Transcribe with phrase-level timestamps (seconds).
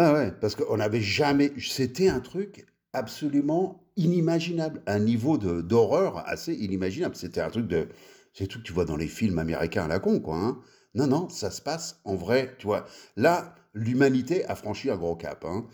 [0.00, 1.52] Ah ouais, parce qu'on n'avait jamais.
[1.58, 7.16] C'était un truc absolument inimaginable, un niveau de d'horreur assez inimaginable.
[7.16, 7.88] C'était un truc de.
[8.32, 10.36] C'est tout que tu vois dans les films américains à la con, quoi.
[10.36, 10.62] hein.
[10.94, 12.86] Non, non, ça se passe en vrai, tu vois.
[13.16, 15.44] Là, l'humanité a franchi un gros cap.
[15.44, 15.66] Hein.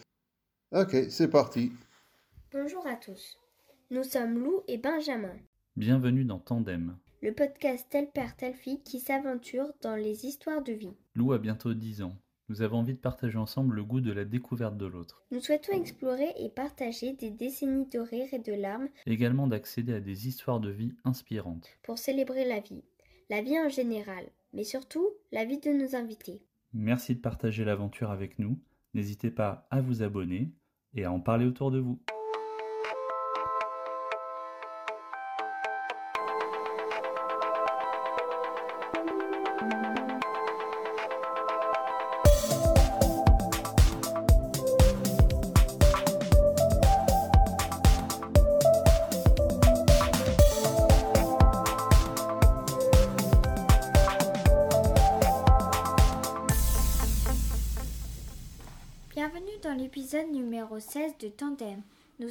[0.72, 1.72] Ok, c'est parti.
[2.50, 3.38] Bonjour à tous.
[3.90, 5.36] Nous sommes Lou et Benjamin,
[5.76, 6.96] Bienvenue dans Tandem.
[7.20, 10.96] le podcast Tel Père Telle Fille qui s'aventure dans les histoires de vie.
[11.14, 12.16] Lou a bientôt 10 ans.
[12.48, 15.22] Nous avons envie de partager ensemble le goût de la découverte de l'autre.
[15.30, 20.00] Nous souhaitons explorer et partager des décennies de rire et de larmes Également d'accéder à
[20.00, 21.68] des histoires de vie inspirantes.
[21.82, 22.84] pour célébrer la vie.
[23.30, 26.42] La vie en général, mais surtout la vie de nos invités.
[26.74, 28.58] Merci de partager l'aventure avec nous.
[28.92, 30.50] N'hésitez pas à vous abonner
[30.94, 31.98] et à en parler autour de vous.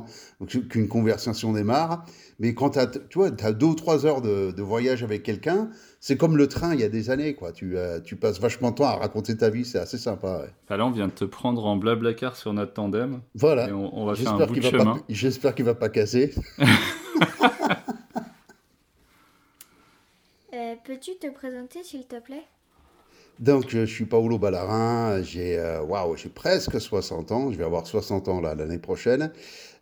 [0.70, 2.06] qu'une conversation démarre.
[2.40, 5.24] Mais quand tu as, tu vois, as deux ou trois heures de, de voyage avec
[5.24, 5.70] quelqu'un,
[6.00, 7.36] c'est comme le train il y a des années.
[7.36, 7.52] Quoi.
[7.52, 10.40] Tu, euh, tu passes vachement de temps à raconter ta vie, c'est assez sympa.
[10.40, 10.50] ouais.
[10.66, 13.68] Enfin, là, on vient de te prendre en blablacar sur notre tandem Voilà.
[13.70, 14.96] et on, on va faire un J'espère bout qu'il de va chemin.
[14.96, 16.34] pas, j'espère qu'il va pas casser.
[20.54, 22.44] Euh, Peux-tu te présenter s'il te plaît?
[23.40, 28.28] Donc, je suis Paolo Ballarin, j'ai euh, waouh, presque 60 ans, je vais avoir 60
[28.28, 29.32] ans l'année prochaine.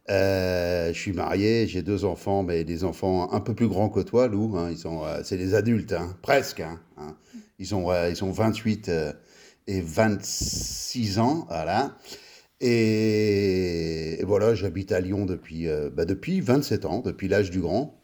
[0.09, 4.01] Euh, je suis marié, j'ai deux enfants, mais des enfants un peu plus grands que
[4.01, 4.57] toi, Lou.
[4.57, 6.61] hein, euh, c'est des adultes, hein, presque.
[6.61, 6.79] hein.
[7.59, 9.13] Ils ont, euh, ils ont 28 euh,
[9.67, 11.97] et 26 ans, voilà.
[12.61, 18.01] Et, et voilà, j'habite à Lyon depuis, bah, depuis 27 ans, depuis l'âge du grand.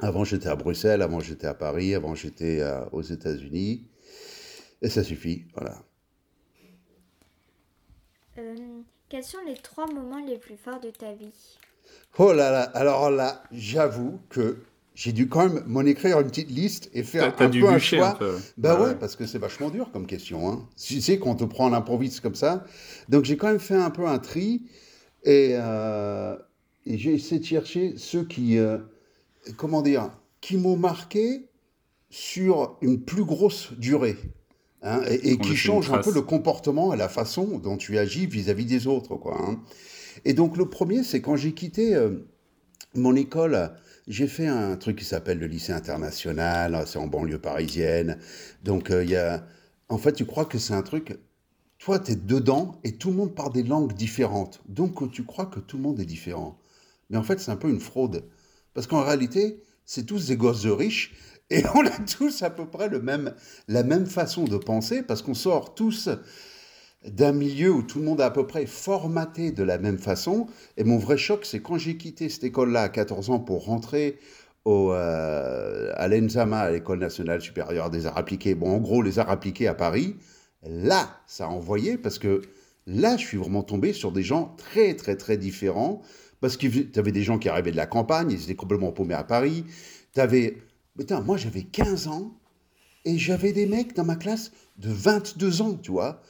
[0.00, 3.86] Avant, j'étais à Bruxelles, avant, j'étais à Paris, avant, j'étais aux États-Unis.
[4.82, 5.82] Et ça suffit, voilà.
[8.38, 11.32] Euh, Quels sont les trois moments les plus forts de ta vie?
[12.18, 14.58] Oh là là, alors là, j'avoue que
[14.94, 17.78] j'ai dû quand même m'en écrire une petite liste et faire t'as un peu un
[17.78, 18.08] choix.
[18.10, 18.38] un peu.
[18.58, 20.50] Bah Ah ouais, parce que c'est vachement dur comme question.
[20.50, 20.68] Hein.
[20.76, 22.64] Tu sais, quand on te prend à l'improviste comme ça.
[23.08, 24.62] Donc j'ai quand même fait un peu un tri
[25.24, 26.36] et, euh,
[26.86, 28.78] et j'ai essayé de chercher ceux qui, euh,
[29.56, 30.10] comment dire,
[30.40, 31.48] qui m'ont marqué
[32.10, 34.16] sur une plus grosse durée.
[34.82, 38.66] Hein, et qui changent un peu le comportement et la façon dont tu agis vis-à-vis
[38.66, 39.16] des autres.
[39.16, 39.60] Quoi, hein.
[40.24, 42.28] Et donc le premier, c'est quand j'ai quitté euh,
[42.94, 43.72] mon école,
[44.08, 48.18] j'ai fait un truc qui s'appelle le lycée international, c'est en banlieue parisienne.
[48.62, 49.46] Donc euh, il y a...
[49.88, 51.18] En fait, tu crois que c'est un truc...
[51.78, 54.62] Toi, tu es dedans et tout le monde parle des langues différentes.
[54.68, 56.58] Donc tu crois que tout le monde est différent.
[57.10, 58.24] Mais en fait, c'est un peu une fraude.
[58.72, 61.12] Parce qu'en réalité, c'est tous des gosses de riches
[61.52, 62.90] et on a tous à peu près
[63.68, 66.08] la même façon de penser parce qu'on sort tous
[67.06, 70.46] d'un milieu où tout le monde est à peu près formaté de la même façon.
[70.76, 74.18] Et mon vrai choc, c'est quand j'ai quitté cette école-là à 14 ans pour rentrer
[74.66, 78.54] euh, à l'ENSAMA, à l'École nationale supérieure des arts appliqués.
[78.54, 80.16] Bon, en gros, les arts appliqués à Paris,
[80.62, 82.42] là, ça a envoyé parce que
[82.86, 86.02] là, je suis vraiment tombé sur des gens très, très, très différents.
[86.40, 89.14] Parce que tu avais des gens qui arrivaient de la campagne, ils étaient complètement paumés
[89.14, 89.64] à Paris.
[90.14, 90.56] Tu avais.
[90.96, 92.34] Putain, moi, j'avais 15 ans
[93.04, 96.22] et j'avais des mecs dans ma classe de 22 ans, tu vois.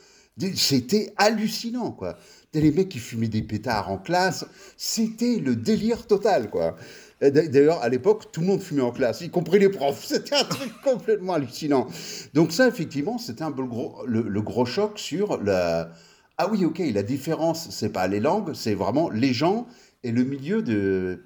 [0.55, 2.17] C'était hallucinant, quoi.
[2.53, 4.47] T'as les mecs qui fumaient des pétards en classe.
[4.77, 6.77] C'était le délire total, quoi.
[7.21, 10.05] D'ailleurs, à l'époque, tout le monde fumait en classe, y compris les profs.
[10.07, 11.89] C'était un truc complètement hallucinant.
[12.35, 15.91] Donc ça, effectivement, c'était un peu le gros, le gros choc sur la...
[16.39, 19.67] Ah oui, ok, la différence, c'est pas les langues, c'est vraiment les gens
[20.03, 21.25] et le milieu de,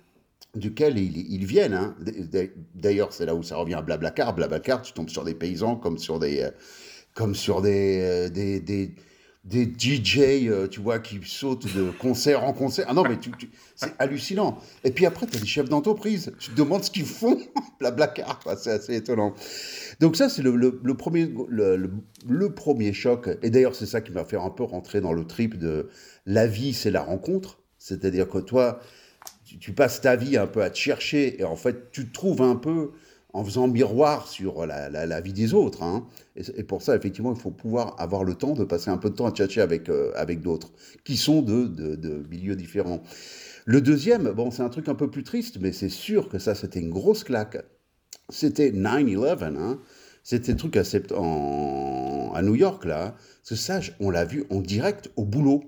[0.58, 1.74] duquel ils, viennent.
[1.74, 1.96] hein.
[2.74, 4.34] D'ailleurs, c'est là où ça revient à Blablacar.
[4.34, 6.50] Blablacar, tu tombes sur des paysans comme sur des, euh,
[7.14, 8.94] comme sur des, euh, des, des,
[9.44, 10.18] des DJ,
[10.48, 12.86] euh, tu vois, qui sautent de concert en concert.
[12.88, 13.30] Ah non, mais tu,
[13.76, 14.58] c'est hallucinant.
[14.82, 16.32] Et puis après, tu as des chefs d'entreprise.
[16.40, 17.38] Tu te demandes ce qu'ils font.
[17.80, 18.40] Blablacar.
[18.58, 19.34] C'est assez étonnant.
[20.00, 21.90] Donc ça, c'est le, le- premier, le,
[22.26, 23.28] le- premier choc.
[23.42, 25.90] Et d'ailleurs, c'est ça qui m'a fait un peu rentrer dans le trip de
[26.26, 27.60] la vie, c'est la rencontre.
[27.78, 28.80] C'est-à-dire que toi,
[29.46, 32.12] tu, tu passes ta vie un peu à te chercher et en fait, tu te
[32.12, 32.90] trouves un peu
[33.32, 35.82] en faisant miroir sur la, la- vie des autres.
[35.82, 36.06] hein.
[36.36, 39.14] Et, pour ça, effectivement, il faut pouvoir avoir le temps de passer un peu de
[39.14, 40.72] temps à tchatcher avec, euh, avec d'autres
[41.04, 43.02] qui sont de, de- de milieux différents.
[43.66, 46.54] Le deuxième, bon, c'est un truc un peu plus triste, mais c'est sûr que ça,
[46.54, 47.58] c'était une grosse claque.
[48.30, 49.80] C'était 9-11, hein.
[50.22, 50.82] C'était le truc à,
[51.16, 53.16] en- à New York, là.
[53.42, 55.62] Ça, je- on l'a vu en direct au boulot.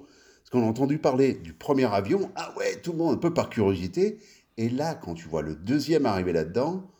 [0.51, 2.31] Parce qu'on a entendu parler du premier avion.
[2.35, 4.19] Ah ouais, tout le monde, un peu par curiosité.
[4.57, 6.91] Et là, quand tu vois le deuxième arriver là-dedans,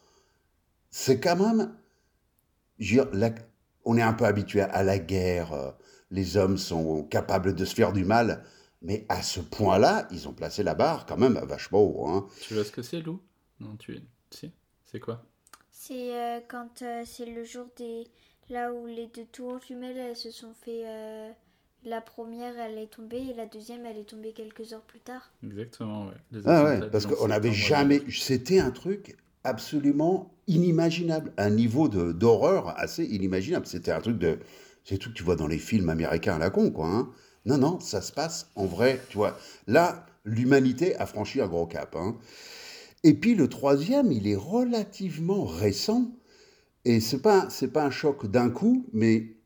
[0.91, 1.75] c'est quand même.
[2.79, 3.35] je veux dire, la-
[3.87, 5.75] on est un peu habitué à la guerre.
[6.11, 8.45] Les hommes sont capables de se faire du mal.
[8.83, 12.07] Mais à ce point-là, ils ont placé la barre quand même vachement haut.
[12.07, 12.27] hein.
[12.43, 13.19] Tu vois ce que c'est, Lou?
[13.61, 13.99] Non, tu.
[14.31, 14.53] Si
[14.85, 15.25] C'est quoi?
[15.71, 18.07] C'est euh, quand euh, c'est le jour des.
[18.51, 20.83] Là où les deux tours jumelles elles se sont fait.
[20.87, 21.31] euh,
[21.85, 25.31] La première elle est tombée et la deuxième elle est tombée quelques heures plus tard.
[25.45, 26.15] Exactement, ouais.
[26.33, 28.03] Les Ah ouais, parce du 11 qu'on n'avait jamais.
[28.11, 33.67] C'était un truc absolument inimaginable, un niveau de- d'horreur assez inimaginable.
[33.67, 34.39] C'était un truc de.
[34.85, 36.89] C'est tout que tu vois dans les films américains à la con, quoi.
[36.89, 37.11] hein.
[37.47, 39.39] Non, non, ça se passe en vrai, tu vois.
[39.67, 41.95] Là, l'humanité a franchi un gros cap.
[41.97, 42.17] hein.
[43.05, 46.11] Et puis le troisième, il est relativement récent.
[46.85, 49.37] Et c'est pas, c'est pas un choc d'un coup, mais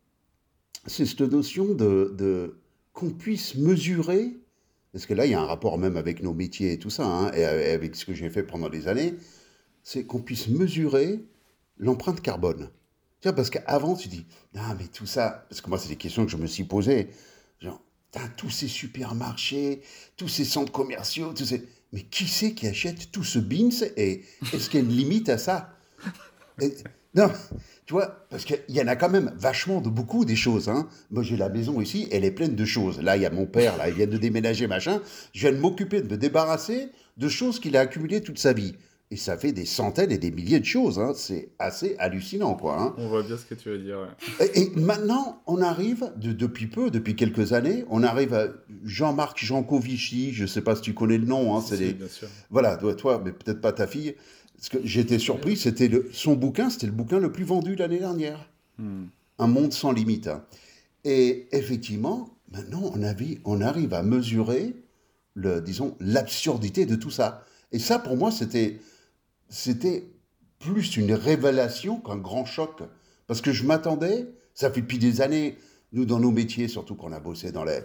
[0.86, 2.56] c'est cette notion de,
[2.92, 4.36] qu'on puisse mesurer,
[4.92, 7.06] parce que là, il y a un rapport même avec nos métiers et tout ça,
[7.06, 9.14] hein, et avec ce que j'ai fait pendant des années,
[9.82, 11.24] c'est qu'on puisse mesurer
[11.78, 12.70] l'empreinte carbone.
[13.22, 16.24] Vois, parce qu'avant, tu dis, non, mais tout ça, parce que moi, c'est des questions
[16.24, 17.08] que je me suis posées,
[17.60, 17.80] genre,
[18.36, 19.82] tous ces supermarchés,
[20.16, 21.32] tous ces centres commerciaux,
[21.92, 25.28] mais qui c'est qui achète tout ce beans et est-ce qu'il y a une limite
[25.28, 25.76] à ça?
[27.14, 27.30] Non,
[27.86, 30.68] tu vois, parce qu'il y en a quand même vachement de beaucoup des choses.
[30.70, 30.88] Hein.
[31.10, 33.00] Moi, j'ai la maison ici, elle est pleine de choses.
[33.02, 35.00] Là, il y a mon père, là, il vient de déménager, machin.
[35.34, 36.88] Je viens de m'occuper de me débarrasser
[37.18, 38.74] de choses qu'il a accumulées toute sa vie.
[39.10, 40.98] Et ça fait des centaines et des milliers de choses.
[40.98, 41.12] Hein.
[41.14, 42.80] C'est assez hallucinant, quoi.
[42.80, 42.94] hein.
[42.96, 44.46] On voit bien ce que tu veux dire, ouais.
[44.54, 48.46] Et, et maintenant, on arrive, de- depuis peu, depuis quelques années, on arrive à
[48.84, 51.92] Jean-Marc Jancovici, je ne sais pas si tu connais le nom, hein, c'est Si, les-
[51.92, 52.26] bien sûr.
[52.48, 54.14] voilà, toi, toi, mais peut-être pas ta fille.
[54.62, 58.48] Parce que j'étais surpris, c'était son bouquin, c'était le bouquin le plus vendu l'année dernière.
[58.78, 59.06] Hmm.
[59.40, 60.28] Un monde sans limite.
[60.28, 60.44] hein.
[61.02, 64.76] Et effectivement, maintenant, on, avait- on arrive à mesurer,
[65.34, 67.44] le, disons, l'absurdité de tout ça.
[67.72, 68.78] Et ça, pour moi, c'était,
[69.48, 70.04] c'était
[70.60, 72.82] plus une révélation qu'un grand choc.
[73.26, 75.56] Parce que je m'attendais, ça fait depuis des années,
[75.92, 77.80] nous, dans nos métiers, surtout qu'on a bossé dans les-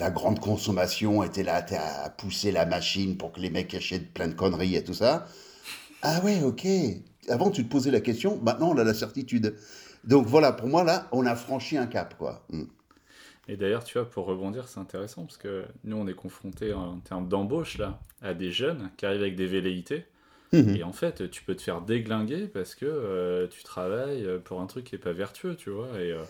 [0.00, 4.26] la grande consommation, était là à pousser la machine pour que les mecs achètent plein
[4.26, 5.28] de conneries et tout ça.
[6.08, 6.66] Ah ouais, ok.
[7.28, 9.56] Avant, tu te posais la question, maintenant, on a la certitude.
[10.04, 12.46] Donc voilà, pour moi, là, on a franchi un cap, quoi.
[12.50, 12.62] Mm.
[13.48, 16.98] Et d'ailleurs, tu vois, pour rebondir, c'est intéressant parce que nous, on est confrontés en
[16.98, 20.04] termes d'embauche là à des jeunes qui arrivent avec des velléités.
[20.52, 20.76] Mhm.
[20.76, 24.66] Et en fait, tu peux te faire déglinguer parce que euh, tu travailles pour un
[24.66, 25.88] truc qui est pas vertueux, tu vois.
[26.00, 26.22] Et euh,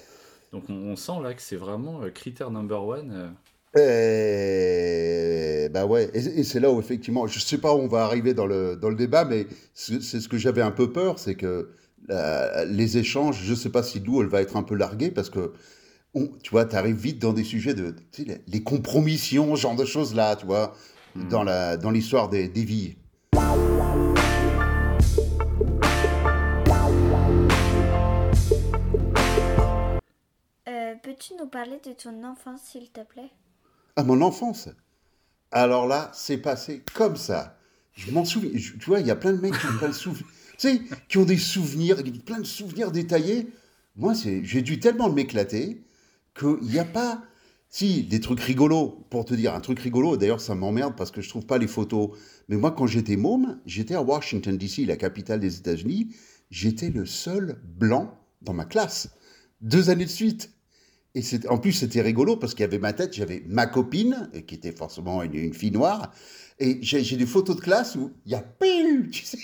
[0.53, 3.35] donc, on, on sent là que c'est vraiment euh, critère number one.
[3.79, 8.05] Et, bah ouais, et, et c'est là où effectivement, je sais pas où on va
[8.05, 11.35] arriver dans le, dans le débat, mais c'est ce que j'avais un peu peur, c'est
[11.35, 11.71] que
[12.09, 15.29] la- les échanges, je sais pas si Lou, elle va être un peu larguée, parce
[15.31, 15.53] que,
[16.15, 19.57] on- tu vois, tu arrives vite dans des sujets de, tu sais, les, les compromissions,
[19.57, 20.73] ce genre de choses-là, tu vois,
[21.15, 21.29] Mhm.
[21.29, 22.97] dans la, dans l'histoire des, des vies.
[30.69, 33.31] Euh, Peux-tu nous parler de ton enfance, s'il te plaît?
[33.97, 34.69] À mon enfance.
[35.51, 37.59] Alors là, c'est passé comme ça.
[37.95, 38.51] Je m'en souviens.
[38.55, 40.27] je- tu vois, il y a plein de mecs qui ont plein de souvenirs.
[41.09, 43.49] Qui ont des souvenirs, plein de souvenirs détaillés.
[43.97, 45.83] Moi, j'ai dû tellement m'éclater
[46.39, 47.23] qu'il n'y a pas.
[47.69, 51.21] Si, des trucs rigolos, pour te dire, un truc rigolo, d'ailleurs ça m'emmerde parce que
[51.21, 52.11] je trouve pas les photos.
[52.49, 56.15] Mais moi, quand j'étais môme, j'étais à Washington, D.C., la capitale des États-Unis,
[56.51, 59.11] j'étais le seul blanc dans ma classe.
[59.61, 60.53] Deux années de suite.
[61.17, 64.55] Et en plus, c'était rigolo parce qu'il y avait ma tête, j'avais ma copine, qui
[64.55, 66.13] était forcément une, une fille noire,
[66.59, 69.39] et j'ai des photos de classe où il y a pile, tu sais.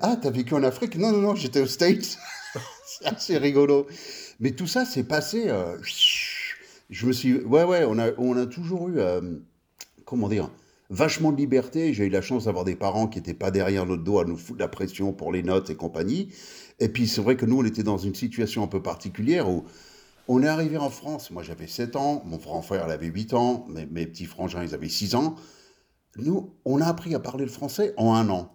[0.00, 0.96] Ah, t'as vécu en Afrique?
[0.96, 2.18] Non, non, non, j'étais aux States.
[2.86, 3.88] c'est assez rigolo.
[4.38, 5.48] Mais tout ça s'est passé.
[5.48, 5.76] euh,
[6.90, 7.40] je me suis.
[7.40, 8.98] Ouais, ouais, on a, on a toujours eu.
[8.98, 9.20] euh,
[10.04, 10.50] comment dire
[10.90, 11.94] Vachement de liberté.
[11.94, 14.36] J'ai eu la chance d'avoir des parents qui n'étaient pas derrière notre dos à nous
[14.36, 16.28] foutre la pression pour les notes et compagnie.
[16.78, 19.64] Et puis, c'est vrai que nous, on était dans une situation un peu particulière où
[20.28, 23.34] On est arrivé en France, moi j'avais 7 ans, mon grand frère il avait 8
[23.34, 25.34] ans, mes, mes petits frangins ils avaient 6 ans.
[26.16, 28.52] Nous, on a appris à parler le français en un an.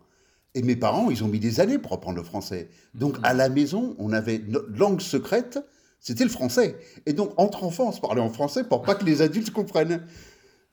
[0.54, 2.70] Et mes parents, ils ont mis des années pour apprendre le français.
[2.94, 5.60] Donc à la maison, on avait notre langue secrète,
[6.00, 6.78] c'était le français.
[7.06, 10.06] Et donc entre enfants, on se parlait en français pour pas que les adultes comprennent.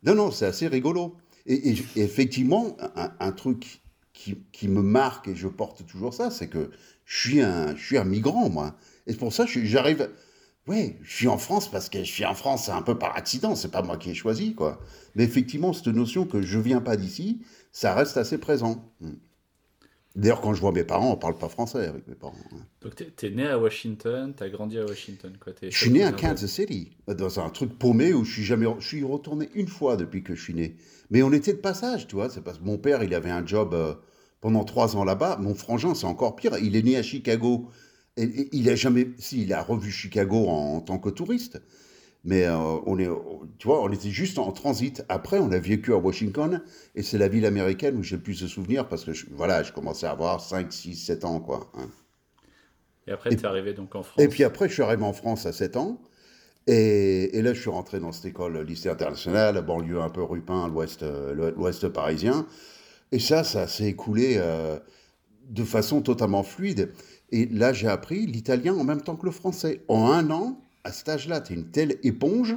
[0.04, 1.16] Non, non, c'est assez rigolo.
[1.46, 3.82] Et, et- et effectivement, un, un truc
[4.12, 6.70] qui, qui me marque, et je porte toujours ça, c'est que
[7.04, 8.76] je suis un, je suis un migrant, moi.
[9.06, 10.08] Et c'est pour ça j'arrive...
[10.66, 13.16] Oui, je suis en France parce que je suis en France, c'est un peu par
[13.16, 14.80] accident, c'est pas moi qui ai choisi, quoi.
[15.14, 18.90] Mais effectivement, cette notion que je viens pas d'ici, ça reste assez présent.
[19.00, 19.12] Hmm.
[20.16, 22.36] D'ailleurs, quand je vois mes parents, on parle pas français avec mes parents.
[22.52, 22.60] hein.
[22.82, 25.52] Donc t'es, né à Washington, t'as grandi à Washington, quoi.
[25.60, 28.86] Je suis né à Kansas City, dans un truc paumé où je suis jamais, je
[28.86, 30.76] suis retourné une fois depuis que je suis né.
[31.10, 32.30] Mais on était de passage, tu vois.
[32.30, 33.94] C'est parce que mon père, il avait un job euh,
[34.40, 35.36] pendant trois ans là-bas.
[35.40, 36.56] Mon frangin, c'est encore pire.
[36.62, 37.68] Il est né à Chicago.
[38.16, 41.62] Et, il a jamais, si, il a revu Chicago en, en tant que touriste.
[42.24, 42.56] Mais euh,
[42.86, 43.08] on est,
[43.58, 45.04] tu vois, on était juste en transit.
[45.08, 46.62] Après, on a vécu à Washington
[46.94, 49.62] et c'est la ville américaine où j'ai le plus de souvenirs parce que, je- voilà,
[49.62, 51.70] je commençais à avoir 5, 6, 7 ans, quoi.
[51.74, 51.88] hein.
[53.06, 54.22] Et après, Et- t'es arrivé donc en France.
[54.24, 56.00] Et puis après, je suis arrivé en France à 7 ans.
[56.66, 60.68] Et, et là, je suis rentré dans cette école lycée international, banlieue un peu rupin,
[60.68, 62.46] l'ouest, euh, l'ouest parisien.
[63.12, 64.78] Et ça, ça s'est écoulé euh,
[65.50, 66.92] de façon totalement fluide.
[67.30, 69.82] Et là, j'ai appris l'italien en même temps que le français.
[69.88, 72.54] En un an, à cet âge-là, tu es une telle éponge.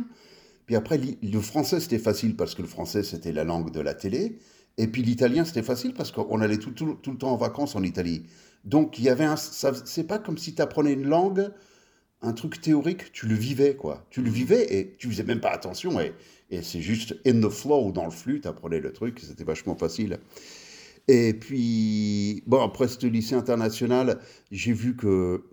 [0.66, 3.94] Puis après, le français, c'était facile parce que le français, c'était la langue de la
[3.94, 4.38] télé.
[4.78, 8.24] Et puis l'italien, c'était facile parce qu'on allait tout, le temps en vacances en Italie.
[8.66, 9.38] Donc, il y avait un.
[9.38, 11.50] C'est pas comme si tu apprenais une langue,
[12.22, 14.06] un truc théorique, tu le vivais, quoi.
[14.10, 16.00] Tu le vivais et tu faisais même pas attention.
[16.00, 16.14] Et,
[16.50, 19.76] et c'est juste in the flow, dans le flux, tu apprenais le truc, c'était vachement
[19.76, 20.20] facile.
[21.08, 24.20] Et puis, bon, après ce lycée international,
[24.52, 25.44] j'ai vu que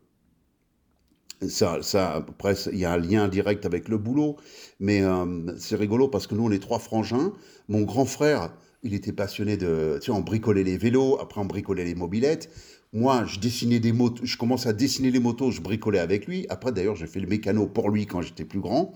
[1.48, 4.36] ça, ça, après, il y a un lien direct avec le boulot,
[4.80, 7.32] mais euh, c'est rigolo parce que nous, on est trois frangins.
[7.68, 11.44] Mon grand frère, il était passionné de, tu sais, on bricolait les vélos, après on
[11.44, 12.50] bricolait les mobilettes.
[12.92, 16.46] Moi, je dessinais des motos, je commence à dessiner les motos, je bricolais avec lui.
[16.48, 18.92] Après, d'ailleurs, j'ai fait le mécano pour lui quand j'étais plus grand.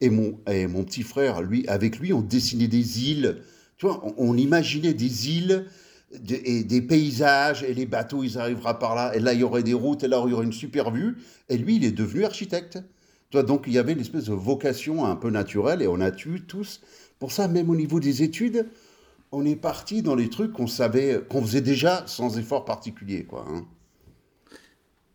[0.00, 3.42] Et mon, et mon petit frère, lui, avec lui, on dessinait des îles.
[3.78, 5.66] Tu vois, on, on imaginait des îles
[6.12, 9.74] des paysages, et les bateaux, ils arriveront par là, et là, il y aurait des
[9.74, 11.16] routes, et là, il y aurait une super vue.
[11.48, 12.78] Et lui, il est devenu architecte.
[13.32, 16.40] Donc, il y avait une espèce de vocation un peu naturelle, et on a eu
[16.46, 16.80] tous.
[17.18, 18.66] Pour ça, même au niveau des études,
[19.32, 23.44] on est parti dans les trucs qu'on savait, qu'on faisait déjà sans effort particulier, quoi.
[23.48, 23.66] hein.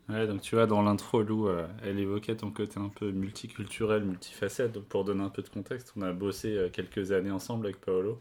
[0.10, 4.04] Ouais, donc tu vois, dans l'intro, Lou, euh, elle évoquait ton côté un peu multiculturel,
[4.04, 4.74] multifacette.
[4.74, 7.80] Donc pour donner un peu de contexte, on a bossé euh, quelques années ensemble avec
[7.80, 8.20] Paolo.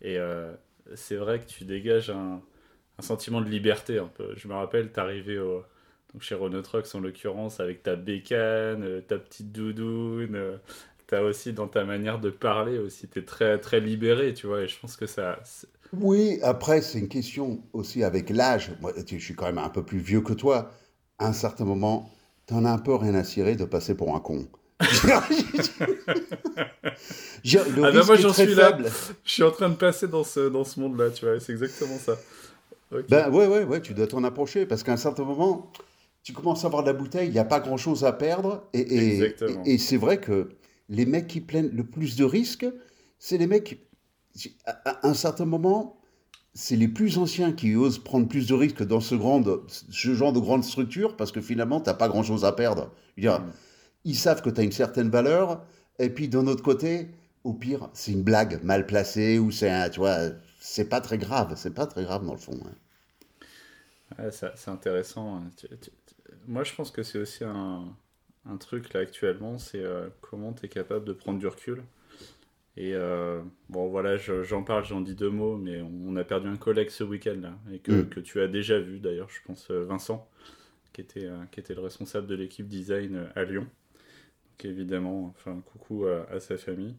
[0.00, 0.54] Et euh,
[0.94, 2.42] c'est vrai que tu dégages un,
[3.00, 4.34] sentiment de liberté un peu.
[4.36, 5.64] Je me rappelle, t'arrivais au,
[6.12, 6.62] donc chez Renault
[6.94, 10.36] en l'occurrence avec ta bécane, euh, ta petite doudoune.
[10.36, 10.56] euh,
[11.08, 14.62] T'as aussi dans ta manière de parler aussi, t'es très très libéré, tu vois.
[14.62, 15.40] Et je pense que ça,
[15.92, 18.72] Oui, après, c'est une question aussi avec l'âge.
[18.80, 20.70] Moi, je suis quand même un peu plus vieux que toi.
[21.18, 22.10] À un certain moment,
[22.46, 24.48] t'en as un peu rien à cirer de passer pour un con.
[27.44, 28.78] Je- le Ah ben moi, j'en suis là.
[29.24, 31.40] je suis en train de passer dans ce dans ce monde-là, tu vois.
[31.40, 32.16] C'est exactement ça.
[32.92, 33.04] Ok.
[33.08, 35.72] Ben ouais, ouais, ouais, tu dois t'en approcher parce qu'à un certain moment,
[36.22, 38.64] tu commences à avoir de la bouteille, il n'y a pas grand-chose à perdre.
[38.72, 39.62] Et, et, Exactement.
[39.64, 40.50] et- et c'est vrai que
[40.88, 42.66] les mecs qui prennent le plus de risques,
[43.18, 43.80] c'est les mecs,
[44.36, 44.72] qui- à,
[45.06, 45.96] à un certain moment,
[46.54, 49.40] c'est les plus anciens qui osent prendre plus de risques dans ce, genre
[50.32, 52.92] de grande structure parce que finalement, tu n'as pas grand-chose à perdre.
[53.16, 53.52] Je veux dire, Mm.
[54.04, 55.64] Ils savent que tu as une certaine valeur,
[55.98, 57.08] et puis d'un autre côté,
[57.44, 60.18] au pire, c'est une blague mal placée ou c'est un, tu vois,
[60.60, 62.58] c'est pas très grave, c'est pas très grave dans le fond.
[62.64, 62.74] hein.
[64.18, 65.36] Ouais, c'est intéressant.
[65.36, 65.50] hein.
[66.46, 67.96] Moi, je pense que c'est aussi un,
[68.46, 71.82] un truc là actuellement, c'est euh, comment tu es capable de prendre du recul.
[72.76, 76.48] Et euh, bon, voilà, je- j'en parle, j'en dis deux mots, mais on a perdu
[76.48, 78.02] un collègue ce week-end là, et que, Mm.
[78.04, 80.28] que tu as déjà vu d'ailleurs, je pense, euh, Vincent,
[80.92, 83.66] qui était, qui était le responsable de l'équipe design à Lyon.
[84.64, 86.94] Évidemment, enfin, coucou à, sa famille.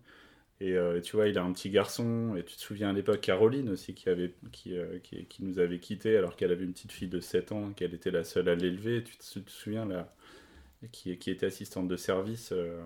[0.59, 3.21] Et euh, tu vois, il a un petit garçon, et tu te souviens à l'époque,
[3.21, 6.91] Caroline aussi, qui, avait, qui, euh, qui, nous avait quittés alors qu'elle avait une petite
[6.91, 9.03] fille de 7 ans, qu'elle était la seule à l'élever.
[9.03, 10.13] Tu te, souviens, là,
[10.91, 12.81] qui, qui était assistante de service euh,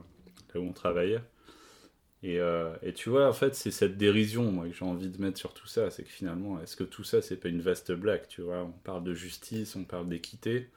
[0.54, 1.22] là où on travaillait.
[2.24, 2.40] Et,
[2.82, 5.68] et tu vois, en fait, c'est cette dérision, que j'ai envie de mettre sur tout
[5.68, 5.92] ça.
[5.92, 8.64] C'est que finalement, est-ce que tout ça, c'est pas une vaste blague, tu vois?
[8.64, 10.70] On parle de justice, on parle d'équité.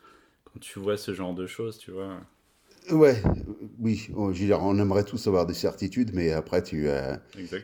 [0.44, 2.20] Quand tu vois ce genre de choses, tu vois.
[2.90, 3.22] Ouais,
[3.78, 6.88] oui, on, aimerait tous avoir des certitudes, mais après, tu.
[6.88, 7.16] euh,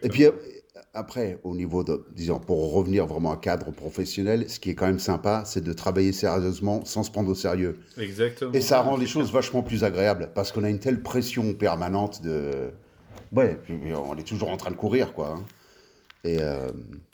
[0.02, 0.32] Et puis euh,
[0.94, 4.86] après, au niveau de, disons, pour revenir vraiment à cadre professionnel, ce qui est quand
[4.86, 7.78] même sympa, c'est de travailler sérieusement sans se prendre au sérieux.
[7.98, 8.52] Exactement.
[8.52, 12.22] Et ça rend les choses vachement plus agréables parce qu'on a une telle pression permanente
[12.22, 12.70] de.
[13.32, 13.58] Ouais,
[13.94, 15.34] on est toujours en train de courir, quoi.
[15.36, 15.44] hein.
[16.24, 16.70] Et euh,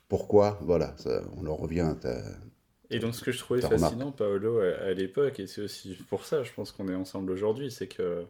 [0.08, 0.58] pourquoi?
[0.62, 2.22] Voilà, ça- on en revient à ta-
[2.92, 6.24] Et donc, ce que je trouvais fascinant, Paolo, à, à l'époque, et c'est aussi pour
[6.24, 8.24] ça, je pense qu'on est ensemble aujourd'hui, c'est que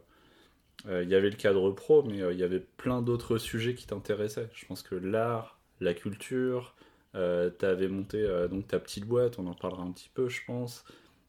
[0.87, 3.75] euh, il y avait le cadre pro, mais euh, il y avait plein d'autres sujets
[3.75, 4.49] qui t'intéressaient.
[4.55, 6.75] Je pense que l'art, la culture,
[7.13, 7.19] tu
[7.65, 10.85] avais monté euh, donc ta petite boîte, on en parlera un petit peu, je pense,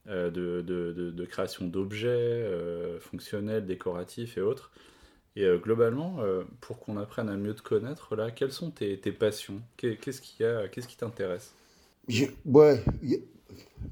[0.09, 4.73] euh, de, de- de- de création d'objets euh, fonctionnels, décoratifs et autres.
[5.37, 8.99] Et euh, globalement, euh, pour qu'on apprenne à mieux te connaître, là, quelles sont tes,
[9.01, 9.63] tes passions?
[9.79, 10.37] Qu'est- Qu'est-ce qui
[10.73, 11.55] qu'est-ce qui t'intéresse?
[12.45, 12.85] Ouais,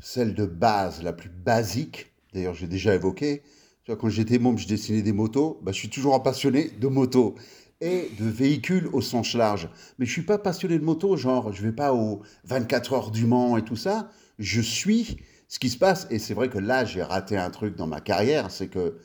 [0.00, 3.42] celle de base, la plus basique, d'ailleurs j'ai déjà évoqué,
[3.87, 7.35] quand j'étais môme, je dessinais des motos, bah, je suis toujours un passionné de motos
[7.81, 9.69] et de véhicules au sens large.
[9.99, 13.26] Mais je suis pas passionné de moto, genre je vais pas aux 24 heures du
[13.26, 15.16] Mans et tout ça, je suis
[15.49, 16.07] ce qui se passe.
[16.11, 18.99] Et c'est vrai que là, j'ai raté un truc dans ma carrière, c'est que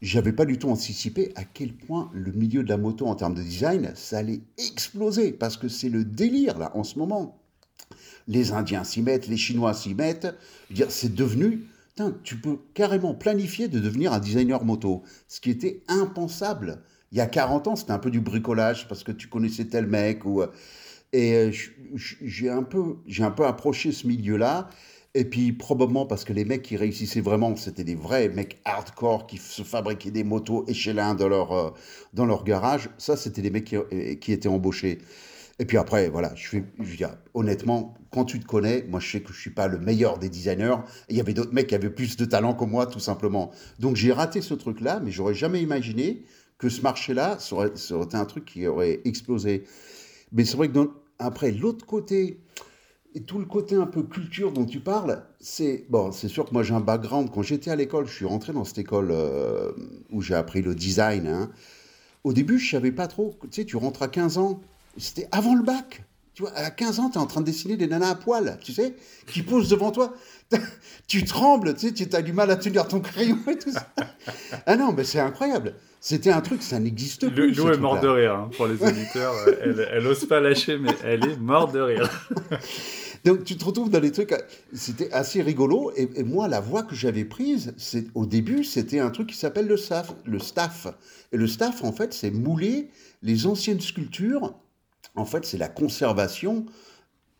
[0.00, 3.34] j'avais pas du tout anticipé à quel point le milieu de la moto en termes
[3.34, 7.40] de design, ça allait exploser, parce que c'est le délire là en ce moment
[8.28, 10.34] les Indiens s'y mettent, les Chinois s'y mettent.
[10.88, 11.66] C'est devenu.
[12.24, 16.82] Tu peux carrément planifier de devenir un designer moto, ce qui était impensable.
[17.12, 19.86] Il y a 40 ans, c'était un peu du bricolage parce que tu connaissais tel
[19.86, 20.24] mec.
[20.24, 20.48] Ou, euh,
[21.12, 21.52] et euh,
[21.94, 24.68] j'ai un, peu- un peu approché ce milieu-là.
[25.16, 29.28] Et puis, probablement parce que les mecs qui réussissaient vraiment, c'était des vrais mecs hardcore
[29.28, 31.70] qui se fabriquaient des motos échelins dans leur, euh,
[32.14, 32.90] dans leur garage.
[32.98, 33.72] Ça, c'était des mecs
[34.20, 34.98] qui étaient embauchés.
[35.60, 39.10] Et puis après, voilà, je fais, je dire, honnêtement, quand tu te connais, moi je
[39.10, 40.76] sais que je suis pas le meilleur des designers.
[41.08, 43.52] Il y avait d'autres mecs qui avaient plus de talent que moi, tout simplement.
[43.78, 46.24] Donc j'ai raté ce truc-là, mais j'aurais jamais imaginé
[46.58, 49.64] que ce marché-là, été un truc qui aurait explosé.
[50.32, 52.40] Mais c'est vrai que après, l'autre côté,
[53.14, 56.52] et tout le côté un peu culture dont tu parles, c'est bon, c'est sûr que
[56.52, 57.30] moi j'ai un background.
[57.32, 59.72] Quand j'étais à l'école, je suis rentré dans cette école euh,
[60.10, 61.28] où j'ai appris le design.
[61.28, 61.50] hein.
[62.24, 63.36] Au début, je savais pas trop.
[63.42, 64.60] Tu sais, tu rentres à 15 ans,
[64.96, 66.04] c'était avant le bac.
[66.34, 68.58] Tu vois, à 15 ans, tu es en train de dessiner des nanas à poil,
[68.60, 68.96] tu sais,
[69.28, 70.14] qui posent devant toi.
[71.06, 73.88] Tu trembles, tu sais, tu as du mal à tenir ton crayon et tout ça.
[74.66, 75.74] Ah non, mais c'est incroyable.
[76.00, 77.52] C'était un truc, ça n'existe plus.
[77.52, 79.34] Lou est morte de rire, hein, pour les auditeurs.
[79.62, 82.28] elle, elle ose pas lâcher, mais elle est morte de rire.
[83.24, 84.38] Donc tu te retrouves dans des trucs, euh,
[84.72, 85.92] c'était assez rigolo.
[85.96, 89.36] Et, et moi, la voie que j'avais prise, c'est au début, c'était un truc qui
[89.36, 90.86] s'appelle le staff, le staff.
[91.32, 92.90] Et le staff, en fait, c'est mouler
[93.22, 94.54] les anciennes sculptures.
[95.14, 96.66] En fait, c'est la conservation.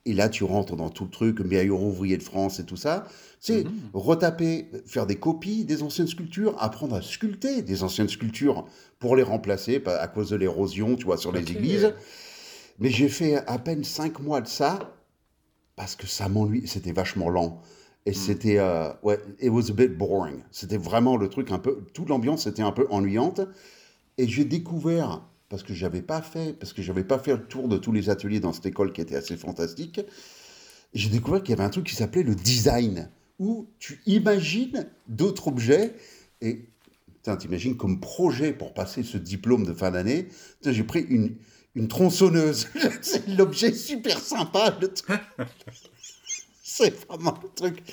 [0.07, 3.07] Et là, tu rentres dans tout le truc, meilleur ouvrier de France et tout ça.
[3.40, 8.66] C'est retaper, faire des copies des anciennes sculptures, apprendre à sculpter des anciennes sculptures
[8.98, 11.94] pour les remplacer à cause de l'érosion, tu vois, sur les églises.
[12.79, 14.79] Mais j'ai fait à peine cinq mois de ça
[15.77, 16.66] parce que ça m'ennuie.
[16.66, 17.61] C'était vachement lent.
[18.07, 18.59] Et c'était.
[18.59, 20.42] euh, ouais, it was a bit boring.
[20.50, 21.85] C'était vraiment le truc un peu.
[21.94, 23.40] Toute l'ambiance était un peu ennuyante.
[24.18, 25.22] Et j'ai découvert,
[25.55, 28.11] parce que j'avais pas fait, parce que j'avais pas fait le tour de tous les
[28.11, 30.01] ateliers dans cette école qui était assez fantastique,
[30.95, 35.47] j'ai découvert qu'il y avait un truc qui s'appelait le design, où tu imagines d'autres
[35.47, 35.95] objets
[36.40, 36.69] et
[37.38, 40.27] t'imagines comme projet pour passer ce diplôme de fin d'année,
[40.67, 41.37] j'ai pris une,
[41.87, 42.67] tronçonneuse.
[43.01, 44.77] C'est l'objet super sympa.
[44.81, 44.93] Le.
[46.77, 47.85] C'est vraiment le truc,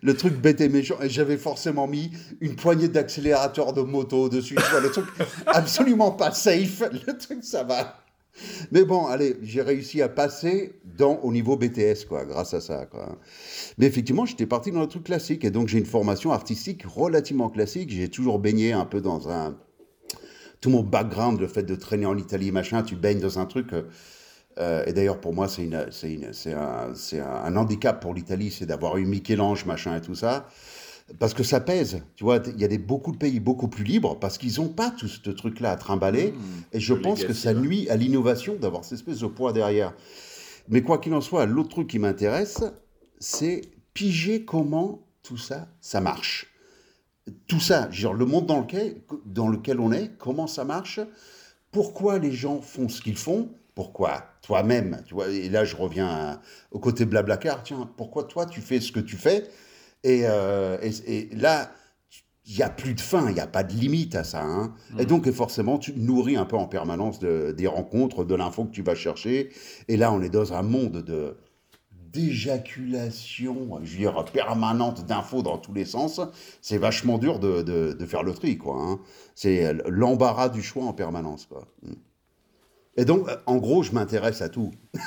[0.00, 0.94] le truc bête et méchant.
[1.02, 4.54] Et j'avais forcément mis une poignée d'accélérateur de moto dessus.
[4.70, 5.06] Vois, le truc
[5.46, 6.84] absolument pas safe.
[7.06, 7.96] Le truc, ça va.
[8.70, 12.86] Mais bon, allez, j'ai réussi à passer dans, au niveau BTS, quoi, grâce à ça,
[12.86, 13.18] quoi.
[13.76, 15.44] Mais effectivement, j'étais parti dans le truc classique.
[15.44, 17.90] Et donc, j'ai une formation artistique relativement classique.
[17.90, 19.58] J'ai toujours baigné un peu dans un.
[20.60, 23.72] Tout mon background, le fait de traîner en Italie, machin, tu baignes dans un truc.
[23.72, 23.82] euh,
[24.58, 25.68] euh, et d'ailleurs, pour moi, c'est
[26.52, 30.48] un, handicap pour l'Italie, c'est d'avoir eu Michel-Ange, machin et tout ça.
[31.18, 32.02] Parce que ça pèse.
[32.16, 34.68] Tu vois, il y a des, beaucoup de pays beaucoup plus libres parce qu'ils n'ont
[34.68, 36.34] pas tout ce truc-là à trimballer.
[36.72, 39.94] et je pense que ça nuit à l'innovation d'avoir cette espèce de poids derrière.
[40.68, 42.62] Mais quoi qu'il en soit, l'autre truc qui m'intéresse,
[43.18, 43.62] c'est
[43.94, 46.52] piger comment tout ça, ça marche.
[47.46, 51.00] Tout ça, genre le monde dans lequel, dans lequel on est, comment ça marche,
[51.70, 56.08] pourquoi les gens font ce qu'ils font, pourquoi toi-même, tu vois, et là je reviens
[56.08, 56.40] à-
[56.72, 59.44] au côté blablacar, tiens, pourquoi toi tu fais ce que tu fais,
[60.02, 61.70] et, euh, et- et là,
[62.44, 64.42] il n'y a plus de fin, il n'y a pas de limite à ça.
[64.42, 64.74] hein.
[64.98, 68.64] Et donc, forcément, tu te nourris un peu en permanence de- des rencontres, de l'info
[68.64, 69.50] que tu vas chercher.
[69.86, 71.36] Et là, on est dans un monde de
[71.92, 76.20] d'éjaculation, je veux dire, permanente d'infos dans tous les sens,
[76.62, 78.76] c'est vachement dur de, de- de faire le tri, quoi.
[78.80, 78.98] hein.
[79.36, 81.68] C'est l'embarras du choix en permanence, quoi.
[82.98, 84.72] Et donc, en gros, je m'intéresse à tout.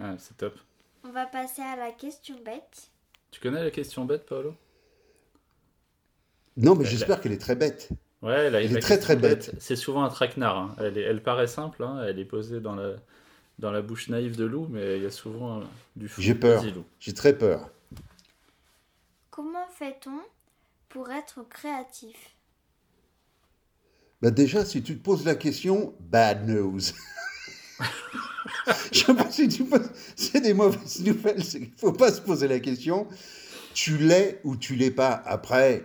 [0.00, 0.54] Ah, c'est top.
[1.04, 2.90] On va passer à la question bête.
[3.30, 4.54] Tu connais la question bête, Paolo?
[6.56, 7.90] Non, mais j'espère qu'elle est très bête.
[8.22, 9.52] Ouais, Elle est très, très bête.
[9.60, 10.56] C'est souvent un traquenard.
[10.56, 10.76] hein.
[10.78, 12.02] Elle, est- elle paraît simple, hein.
[12.06, 12.94] elle est posée dans la,
[13.58, 15.64] dans la bouche naïve de loup, mais il y a souvent euh,
[15.96, 16.22] du fou.
[16.22, 16.64] J'ai peur.
[16.98, 17.70] J'ai très peur.
[19.78, 20.20] Fait-on
[20.88, 22.16] pour être créatif?
[24.22, 26.80] Bah déjà, si tu te poses la question, bad news.
[28.90, 32.22] Je sais pas si tu poses- C'est des mauvaises nouvelles, c'est qu'il faut pas se
[32.22, 33.06] poser la question.
[33.74, 35.12] Tu l'es ou tu l'es pas.
[35.26, 35.84] Après,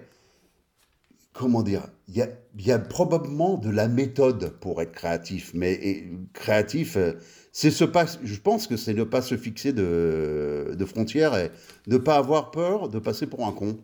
[1.34, 7.14] comment dire Il y a, probablement de la méthode pour être créatif, mais créatif, euh,
[7.52, 8.06] c'est se pas.
[8.24, 11.52] Je pense que c'est ne pas se fixer de, frontières et
[11.88, 13.80] ne pas avoir peur de passer pour un con.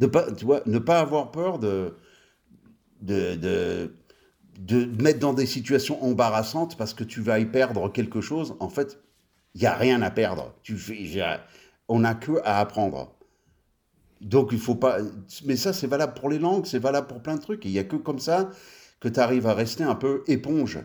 [0.00, 1.94] Ne pas, tu vois, ne pas avoir peur de
[3.00, 3.90] de,
[5.00, 8.56] mettre dans des situations embarrassantes parce que tu vas y perdre quelque chose.
[8.60, 8.98] En fait,
[9.54, 10.54] il n'y a rien à perdre.
[10.62, 10.76] Tu
[11.88, 13.17] on n'a que à apprendre.
[14.20, 14.98] Donc, il faut pas.
[15.44, 17.64] Mais ça, c'est valable pour les langues, c'est valable pour plein de trucs.
[17.64, 18.50] Il n'y a que comme ça
[19.00, 20.80] que tu arrives à rester un peu éponge.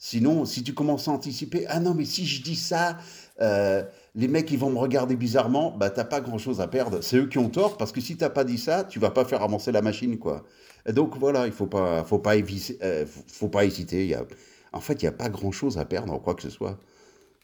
[0.00, 2.98] Sinon, si tu commences à anticiper, ah non, mais si je dis ça,
[3.40, 3.82] euh,
[4.14, 7.00] les mecs, ils vont me regarder bizarrement, bah, t'as pas grand chose à perdre.
[7.02, 9.24] C'est eux qui ont tort, parce que si t'as pas dit ça, tu vas pas
[9.24, 10.44] faire avancer la machine, quoi.
[10.86, 14.04] Et donc, voilà, il faut pas, faut pas, euh, faut, pas hésiter.
[14.04, 14.24] Il y a,
[14.72, 16.78] en fait, il n'y a pas grand chose à perdre, quoi que ce soit.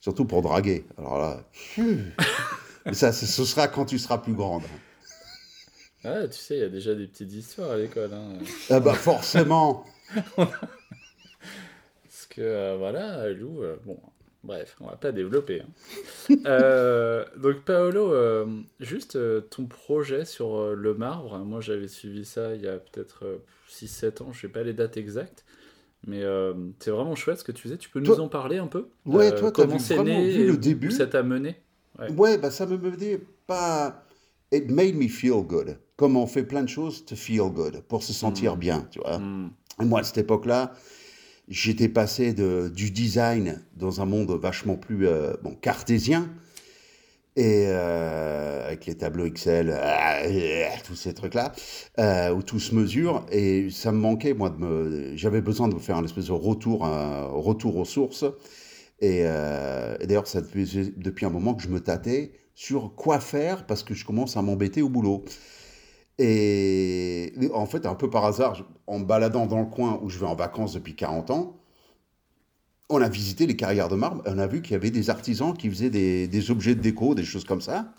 [0.00, 0.86] Surtout pour draguer.
[0.96, 1.40] Alors là,
[2.86, 4.62] mais ça, ce sera quand tu seras plus grande.
[6.04, 8.10] Ah, tu sais, il y a déjà des petites histoires à l'école.
[8.12, 8.38] hein.
[8.70, 9.84] Ah bah, forcément.
[10.36, 13.98] Parce que, euh, voilà, Lou, euh, bon,
[14.42, 15.62] bref, on va pas développer.
[15.62, 16.34] hein.
[16.46, 18.46] Euh, donc, Paolo,
[18.80, 19.18] juste
[19.50, 24.32] ton projet sur le marbre, moi j'avais suivi ça il y a peut-être 6-7 ans,
[24.32, 25.44] je sais pas les dates exactes,
[26.06, 26.22] mais
[26.80, 27.78] c'est vraiment chouette ce que tu faisais.
[27.78, 28.88] Tu peux nous en parler un peu?
[29.06, 30.90] Ouais, toi, Comment c'est né vu le début.
[30.90, 31.56] ça t'a mené?
[31.98, 32.10] Ouais.
[32.12, 34.04] Ouais, bah ça me menait pas.
[34.54, 35.78] It made me feel good.
[35.96, 38.58] Comme on fait plein de choses to feel good, pour se sentir Mm.
[38.60, 39.18] bien, tu vois.
[39.18, 39.50] Hmm.
[39.82, 40.72] Et moi, à cette époque-là,
[41.48, 46.30] j'étais passé de, du design dans un monde vachement plus euh, bon, cartésien,
[47.36, 51.50] et euh, avec les tableaux Excel, euh, tous ces trucs-là,
[51.98, 55.74] euh, où tout se mesure, et ça me manquait, moi, de me, j'avais besoin de
[55.74, 58.24] me faire un espèce de retour, un retour aux sources,
[59.00, 63.66] et, et d'ailleurs, ça faisait depuis un moment que je me tâtais sur quoi faire,
[63.66, 65.24] parce que je commence à m'embêter au boulot.
[66.18, 70.18] Et en fait, un peu par hasard, en me baladant dans le coin où je
[70.18, 71.56] vais en vacances depuis 40 ans,
[72.88, 75.54] on a visité les carrières de marbre on a vu qu'il y avait des artisans
[75.56, 77.92] qui faisaient des, objets de déco, des choses comme ça.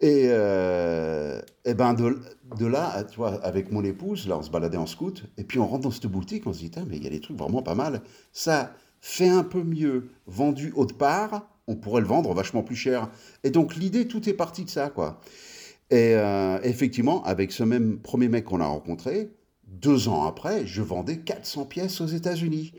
[0.00, 4.76] Et, euh, et ben de, là, tu vois, avec mon épouse, là, on se baladait
[4.76, 7.06] en scout, et puis on rentre dans cette boutique, on se dit, mais il y
[7.06, 8.02] a des trucs vraiment pas mal.
[8.32, 13.10] Ça fait un peu mieux vendu autre part, on pourrait le vendre vachement plus cher.
[13.44, 15.20] Et donc l'idée, tout est parti de ça, quoi.
[15.90, 19.30] Et euh, effectivement, avec ce même premier mec qu'on a rencontré,
[19.68, 22.72] deux ans après, je vendais 400 pièces aux États-Unis.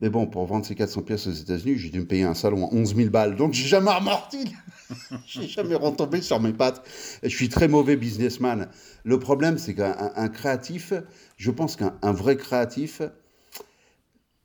[0.00, 2.66] Mais bon, pour vendre ces 400 pièces aux États-Unis, j'ai dû me payer un salon
[2.68, 3.34] à 11 000 balles.
[3.36, 4.54] Donc, j'ai jamais amorti.
[5.26, 6.86] j'ai jamais retombé sur mes pattes.
[7.24, 8.68] Et je suis très mauvais businessman.
[9.04, 10.92] Le problème, c'est qu'un un- un créatif,
[11.36, 13.02] je pense qu'un un vrai créatif,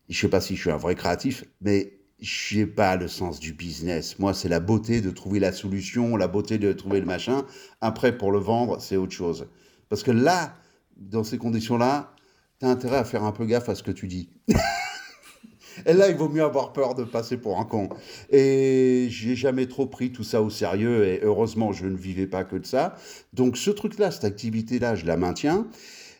[0.10, 3.40] je sais pas si je suis un vrai créatif, mais je n'ai pas le sens
[3.40, 4.20] du business.
[4.20, 7.46] Moi, c'est la beauté de trouver la solution, la beauté de trouver le machin.
[7.82, 9.48] Après, pour le vendre, c'est autre chose.
[9.90, 10.56] Parce que là,
[10.98, 12.14] dans ces conditions-là,
[12.60, 14.30] tu as intérêt à faire un peu gaffe à ce que tu dis.
[15.86, 17.90] Et là, il vaut mieux avoir peur de passer pour un con.
[18.30, 21.06] Et j'ai jamais trop pris tout ça au sérieux.
[21.06, 22.96] Et heureusement, je ne vivais pas que de ça.
[23.34, 25.68] Donc, ce truc-là, cette activité-là, je la maintiens.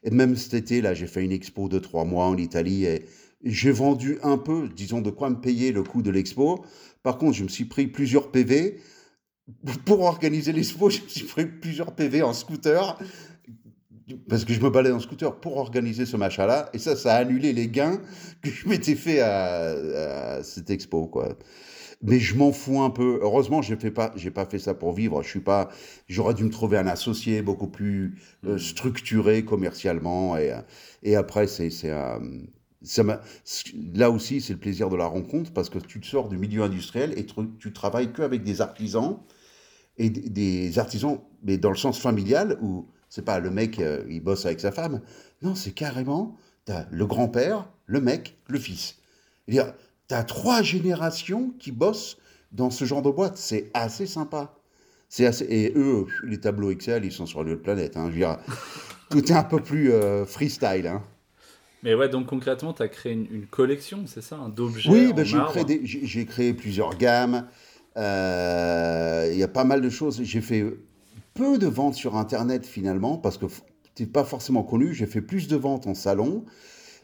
[0.04, 2.86] Et même cet été, là, j'ai fait une expo de trois mois en Italie.
[2.86, 3.06] Et
[3.44, 6.64] j'ai vendu un peu, disons, de quoi me payer le coût de l'expo.
[7.04, 8.80] Par contre, je me suis pris plusieurs PV.
[9.86, 12.98] Pour organiser l'expo, je me suis pris plusieurs PV en scooter.
[14.28, 16.70] Parce que je me baladais en scooter pour organiser ce machin-là.
[16.74, 18.02] Et ça, ça a annulé les gains
[18.42, 21.38] que je m'étais fait à, à cette expo, quoi.
[22.02, 23.20] Mais je m'en fous un peu.
[23.22, 25.24] Heureusement, je n'ai pas, j'ai pas fait ça pour vivre.
[25.24, 25.70] Je suis pas.
[26.10, 30.38] J'aurais dû me trouver un associé beaucoup plus euh, structuré commercialement.
[30.38, 30.62] Et, euh,
[31.04, 32.22] et après, c'est, c'est un-
[33.96, 36.64] là aussi, c'est le plaisir de la rencontre parce que tu te sors du milieu
[36.64, 37.26] industriel et
[37.60, 39.20] tu, travailles qu'avec des artisans
[39.98, 44.22] et des- artisans, mais dans le sens familial où C'est pas le mec, euh, il
[44.22, 45.02] bosse avec sa femme.
[45.44, 48.98] Non, c'est carrément, t'as le grand-père, le mec, le fils.
[49.48, 52.18] Tu as trois générations qui bossent
[52.52, 53.38] dans ce genre de boîte.
[53.38, 54.56] C'est assez sympa.
[55.10, 55.46] C'est assez...
[55.46, 57.98] Et eux, les tableaux Excel, ils sont sur l'autre planète.
[57.98, 58.06] Hein.
[58.08, 58.40] Je veux dire,
[59.12, 60.88] tout est un peu plus euh, freestyle.
[60.88, 61.04] Hein.
[61.84, 66.26] Mais ouais, donc concrètement, tu as créé une, collection, c'est ça, d'objets Oui, ben, j'ai,
[66.26, 67.46] créé plusieurs gammes.
[67.98, 70.22] Euh, il y a pas mal de choses.
[70.24, 70.66] J'ai fait
[71.34, 73.46] peu de ventes sur Internet finalement, parce que
[73.96, 74.94] tu n'es pas forcément connu.
[74.94, 76.46] J'ai fait plus de ventes en salon.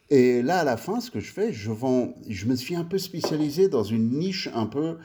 [0.10, 2.14] Et là, à la fin, ce que je fais, je vends.
[2.28, 4.98] Je me suis un peu spécialisé dans une niche un peu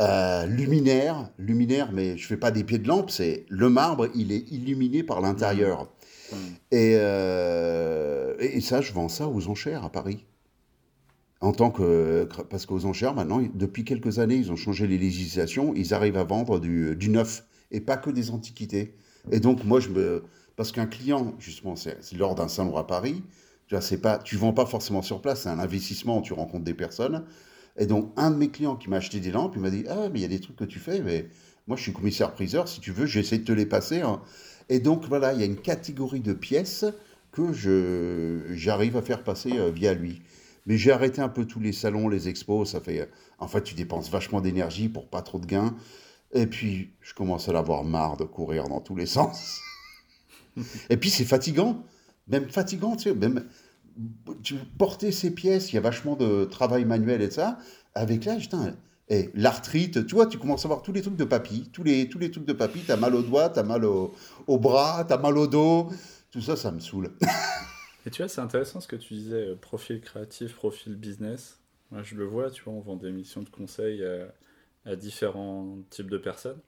[0.00, 1.30] euh, luminaire.
[1.38, 3.10] Luminaire, mais je fais pas des pieds de lampe.
[3.10, 5.88] C'est le marbre, il est illuminé par l'intérieur.
[6.32, 6.36] Mmh.
[6.74, 10.26] Euh, et, et, ça, je vends ça aux enchères à Paris.
[11.40, 12.28] En tant que.
[12.50, 15.72] Parce qu'aux enchères, maintenant, depuis quelques années, ils ont changé les législations.
[15.74, 18.94] Ils arrivent à vendre du, du neuf et pas que des antiquités.
[19.30, 20.24] Et donc, moi, je me.
[20.56, 23.22] Parce qu'un client, justement, c'est lors d'un salon à Paris.
[23.68, 26.74] Tu vois, c'est pas, vends pas forcément sur place, c'est un investissement, tu rencontres des
[26.74, 27.24] personnes.
[27.76, 30.08] Et donc, un de mes clients qui m'a acheté des lampes, il m'a dit Ah,
[30.10, 31.28] mais il y a des trucs que tu fais, mais
[31.68, 34.00] moi, je suis commissaire-priseur, si tu veux, j'essaie de te les passer.
[34.00, 34.22] Hein.
[34.68, 36.84] Et donc, voilà, il y a une catégorie de pièces
[37.32, 37.52] que
[38.50, 40.22] j'arrive à faire passer euh, via lui.
[40.66, 43.10] Mais j'ai arrêté un peu tous les salons, les expos, ça fait...
[43.38, 45.74] En fait, tu dépenses vachement d'énergie pour pas trop de gains.
[46.32, 49.60] Et puis, je commence à l'avoir marre de courir dans tous les sens.
[50.90, 51.84] et puis, c'est fatigant.
[52.26, 53.44] Même fatigant, tu sais, même...
[54.42, 57.58] Tu, porter ces pièces, il y a vachement de travail manuel et ça.
[57.94, 58.76] Avec putain,
[59.10, 62.08] et l'arthrite, tu vois, tu commences à voir tous les trucs de papy, tous les,
[62.08, 64.14] tous les trucs de papy, t'as mal au doigt, t'as mal au,
[64.46, 65.90] bras, t'as mal au dos,
[66.30, 67.10] tout ça, ça me saoule.
[68.06, 71.58] Et tu vois, c'est intéressant ce que tu disais, euh, profil créatif, profil business.
[71.90, 74.04] Moi, je le vois, tu vois, on vend des missions de conseil
[74.84, 76.60] à, différents types de personnes.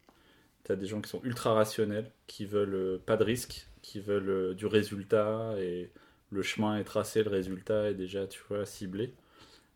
[0.64, 4.00] Tu as des gens qui sont ultra rationnels, qui veulent euh, pas de risque, qui
[4.00, 5.90] veulent euh, du résultat et
[6.31, 9.14] le chemin est tracé, le résultat est déjà, tu vois, ciblé.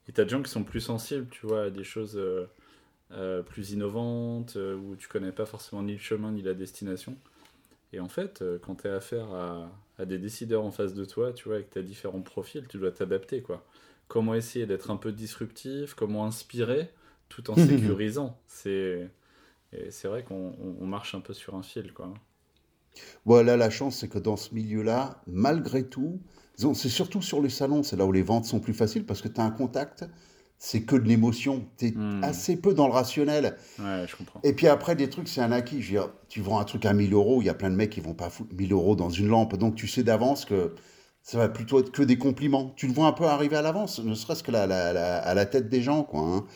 [0.09, 2.21] Et tu as des gens qui sont plus sensibles, tu vois, à des choses
[3.47, 7.17] plus innovantes, où tu connais pas forcément ni le chemin ni la destination.
[7.95, 11.33] Et en fait, euh, quand tu as affaire à, des décideurs en face de toi,
[11.33, 13.65] tu vois, avec tes différents profils, tu dois t'adapter, quoi.
[14.09, 16.91] Comment essayer d'être un peu disruptif, comment inspirer,
[17.29, 18.37] tout en sécurisant.
[18.49, 19.09] c'est
[19.91, 22.15] c'est vrai qu'on marche un peu sur un fil, quoi.
[23.25, 26.21] Voilà, la chance, c'est que dans ce milieu-là, malgré tout,
[26.57, 29.29] c'est surtout sur les salons, c'est là où les ventes sont plus faciles parce que
[29.29, 30.05] tu as un contact
[30.59, 31.67] c'est que de l'émotion.
[31.77, 32.25] Tu es hmm.
[32.25, 33.57] assez peu dans le rationnel.
[33.79, 34.41] Ouais, je comprends.
[34.43, 35.83] Et puis après, des trucs, c'est un acquis.
[35.83, 37.77] Je veux dire, tu vends un truc à 1000 euros, il y a plein de
[37.77, 39.57] mecs qui vont pas foutre 1000 euros dans une lampe.
[39.57, 40.75] Donc tu sais d'avance que
[41.23, 42.73] ça va plutôt être que des compliments.
[42.77, 45.69] Tu le vois un peu arriver à l'avance, ne serait-ce que la, à la tête
[45.69, 46.03] des gens.
[46.03, 46.47] Quoi, hein.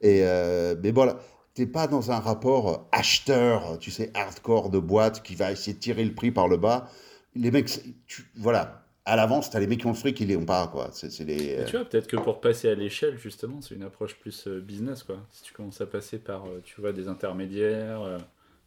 [0.00, 1.18] Et, euh, mais voilà,
[1.54, 5.78] t'es pas dans un rapport acheteur, tu sais, hardcore de boîte qui va essayer de
[5.78, 6.90] tirer le prix par le bas.
[7.34, 10.24] Les mecs, tu, voilà, à l'avance, tu as les mecs qui ont le fric qui
[10.24, 10.66] les ont pas.
[10.68, 10.90] Quoi.
[11.20, 14.60] Les, Tu vois, peut-être que pour passer à l'échelle, justement, c'est une approche plus euh,
[14.60, 15.02] business.
[15.02, 15.16] Quoi.
[15.30, 18.18] Si tu commences à passer par euh, tu vois, des intermédiaires, euh,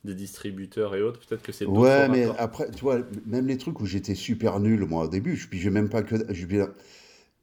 [0.03, 3.79] des distributeurs et autres, peut-être que c'est Ouais, mais après, tu vois, même les trucs
[3.81, 6.15] où j'étais super nul, moi, au début, je, je même pas que.
[6.31, 6.45] Je,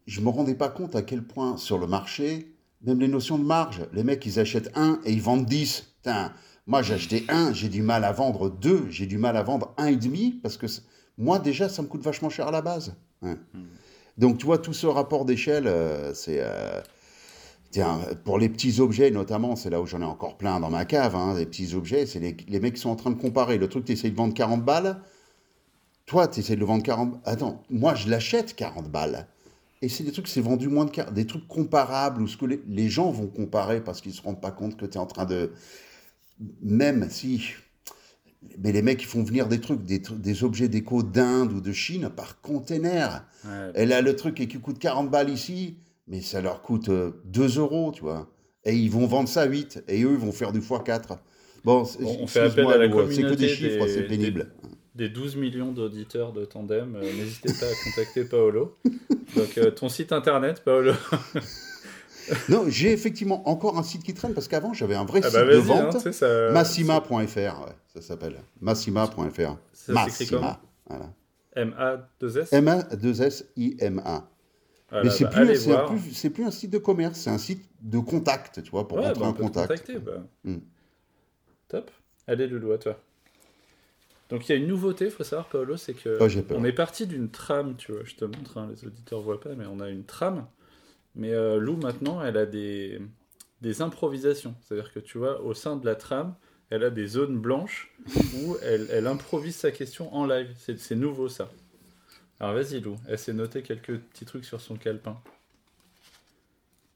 [0.07, 3.45] je me rendais pas compte à quel point sur le marché, même les notions de
[3.45, 5.95] marge, les mecs, ils achètent un et ils vendent 10.
[5.97, 6.33] Putain,
[6.67, 9.75] moi, j'ai acheté un, j'ai du mal à vendre deux, j'ai du mal à vendre
[9.79, 10.67] un et demi parce que
[11.19, 12.95] moi, déjà, ça me coûte vachement cher à la base.
[14.19, 16.41] Donc, tu vois, tout ce rapport d'échelle, euh, c'est.
[16.41, 16.81] Euh,
[18.25, 21.17] pour les petits objets, notamment, c'est là où j'en ai encore plein dans ma cave,
[21.17, 23.59] hein, des petits objets, c'est les, les, mecs qui sont en train de comparer.
[23.59, 25.01] Le truc, tu essayes de vendre 40 balles.
[26.07, 29.27] Toi, tu essayes de le vendre 40 Attends, moi, je l'achète 40 balles.
[29.83, 32.47] Et c'est des trucs, c'est vendu moins de 40, des trucs comparables, ou ce que
[32.47, 35.01] les, les gens vont comparer parce qu'ils ne se rendent pas compte que tu es
[35.01, 35.53] en train de.
[36.63, 37.43] Même si
[38.59, 41.73] mais les mecs, ils font venir des trucs, des, des objets déco d'Inde ou de
[41.73, 43.27] Chine par container.
[43.75, 45.77] Et là, le truc qui coûte 40 balles ici,
[46.07, 48.31] mais ça leur coûte 2 euh, euros, tu vois.
[48.65, 51.19] Et ils vont vendre ça à 8, et eux, ils vont faire du x4.
[51.65, 53.15] Bon, on fait appel à la communauté.
[53.15, 54.53] C'est que des chiffres, c'est pénible.
[54.95, 58.77] Des, 12 millions d'auditeurs de Tandem, euh, n'hésitez pas à contacter Paolo.
[59.35, 60.93] Donc, euh, ton site internet, Paolo
[62.49, 65.39] non, j'ai effectivement encore un site qui traîne parce qu'avant j'avais un vrai ah site
[65.39, 66.07] bah de vente.
[66.07, 68.37] Hein, Massima.fr, ça s'appelle.
[68.61, 69.57] Massima.fr.
[69.89, 70.61] Massima.
[70.87, 71.13] Voilà.
[71.57, 74.29] M-A-2-S M-A-2-S-I-M-A.
[75.03, 78.87] Mais c'est plus, plus, un site de commerce, c'est un site de contact, tu vois,
[78.87, 79.99] pour rentrer bah, en contact.
[79.99, 80.23] Bah.
[80.45, 80.59] Hmm.
[81.69, 81.91] Top.
[82.27, 82.99] Allez, Loulou, à toi.
[84.31, 86.73] Donc il y a une nouveauté, il faut savoir, Paolo, c'est que oh, on est
[86.73, 89.81] parti d'une trame, tu vois, je te montre, hein, les auditeurs voient pas, mais on
[89.81, 90.47] a une trame
[91.15, 93.01] mais euh, Lou, maintenant, elle a des,
[93.61, 94.55] des improvisations.
[94.61, 96.35] C'est-à-dire que tu vois, au sein de la trame,
[96.71, 97.95] elle a des zones blanches
[98.37, 100.55] où elle, improvise sa question en live.
[100.59, 101.51] C'est c'est nouveau ça.
[102.41, 105.21] Alors vas-y Lou, elle s'est noté quelques petits trucs sur son calepin.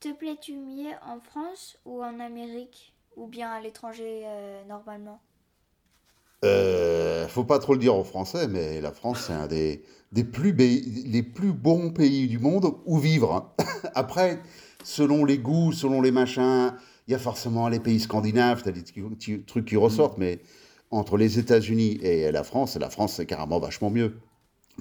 [0.00, 5.20] Te plais-tu mieux en France ou en Amérique Ou bien à l'étranger euh, normalement?
[6.44, 10.24] Euh, faut pas trop le dire aux Français, mais la France, c'est un des, des
[10.24, 13.32] plus, les plus bons pays du monde où vivre.
[13.34, 13.64] hein.
[13.94, 14.40] Après,
[14.84, 16.72] selon les goûts, selon les machins,
[17.06, 20.40] il y a forcément les pays scandinaves, tu as des petits- trucs qui ressortent, mais
[20.90, 24.18] entre les États-Unis et la France, la France, c'est carrément vachement mieux.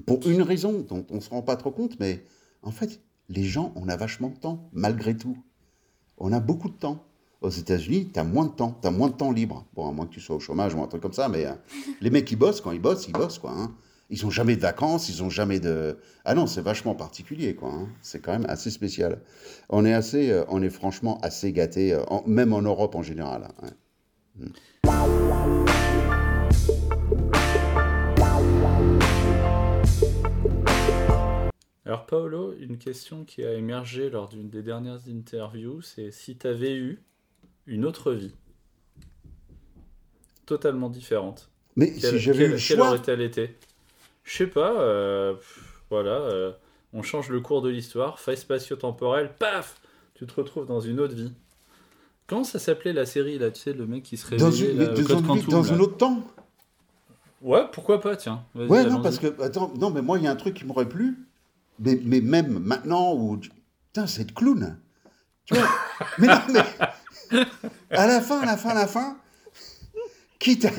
[0.06, 2.24] Pour une raison dont on se rend pas trop compte, mais
[2.62, 5.38] en fait, les gens, on a vachement de temps, malgré tout.
[6.20, 7.04] On a beaucoup de temps.
[7.48, 9.66] Aux États-Unis, tu as moins de temps, tu as moins de temps libre.
[9.74, 11.54] Bon, à moins que tu sois au chômage ou un truc comme ça, mais euh,
[12.02, 13.52] les mecs qui bossent, quand ils bossent, ils bossent, quoi.
[13.52, 13.74] hein.
[14.10, 15.98] Ils ont jamais de vacances, ils ont jamais de.
[16.26, 17.70] Ah non, c'est vachement particulier, quoi.
[17.70, 17.88] hein.
[18.02, 19.22] C'est quand même assez spécial.
[19.70, 23.48] On est assez, euh, on est franchement assez gâtés, euh, même en Europe en général.
[23.64, 23.70] hein.
[31.86, 36.46] Alors Paolo, une question qui a émergé lors d'une des dernières interviews, c'est si tu
[36.46, 37.02] avais eu
[37.68, 38.34] une autre vie
[40.46, 41.50] totalement différente.
[41.76, 43.58] Mais Quelle, si j'avais quelle- eu le quelle choix, aurait-elle été?
[44.24, 46.52] Je sais pas, euh, pff, voilà, euh,
[46.94, 49.76] on change le cours de l'histoire, faille spatio-temporelle, paf
[50.16, 51.32] Tu te retrouves dans une autre vie.
[52.26, 54.80] Comment ça s'appelait la série là, tu sais, le mec qui se dans, réveillait une,
[54.80, 55.74] là, mais au dans Code une- Quantum, dans là.
[55.74, 56.24] un autre temps?
[57.42, 58.44] Ouais, pourquoi pas, tiens.
[58.56, 60.90] Ouais, non, parce que, attends, non, mais moi, il y a un truc qui m'aurait
[60.90, 61.28] plu,
[61.80, 64.80] mais, mais même maintenant, où, putain, c'est de clown.
[65.46, 65.68] Tu vois
[66.18, 66.64] Mais non, mais,
[67.92, 69.18] à la fin, à la fin, à la fin,
[70.40, 70.72] quitte à,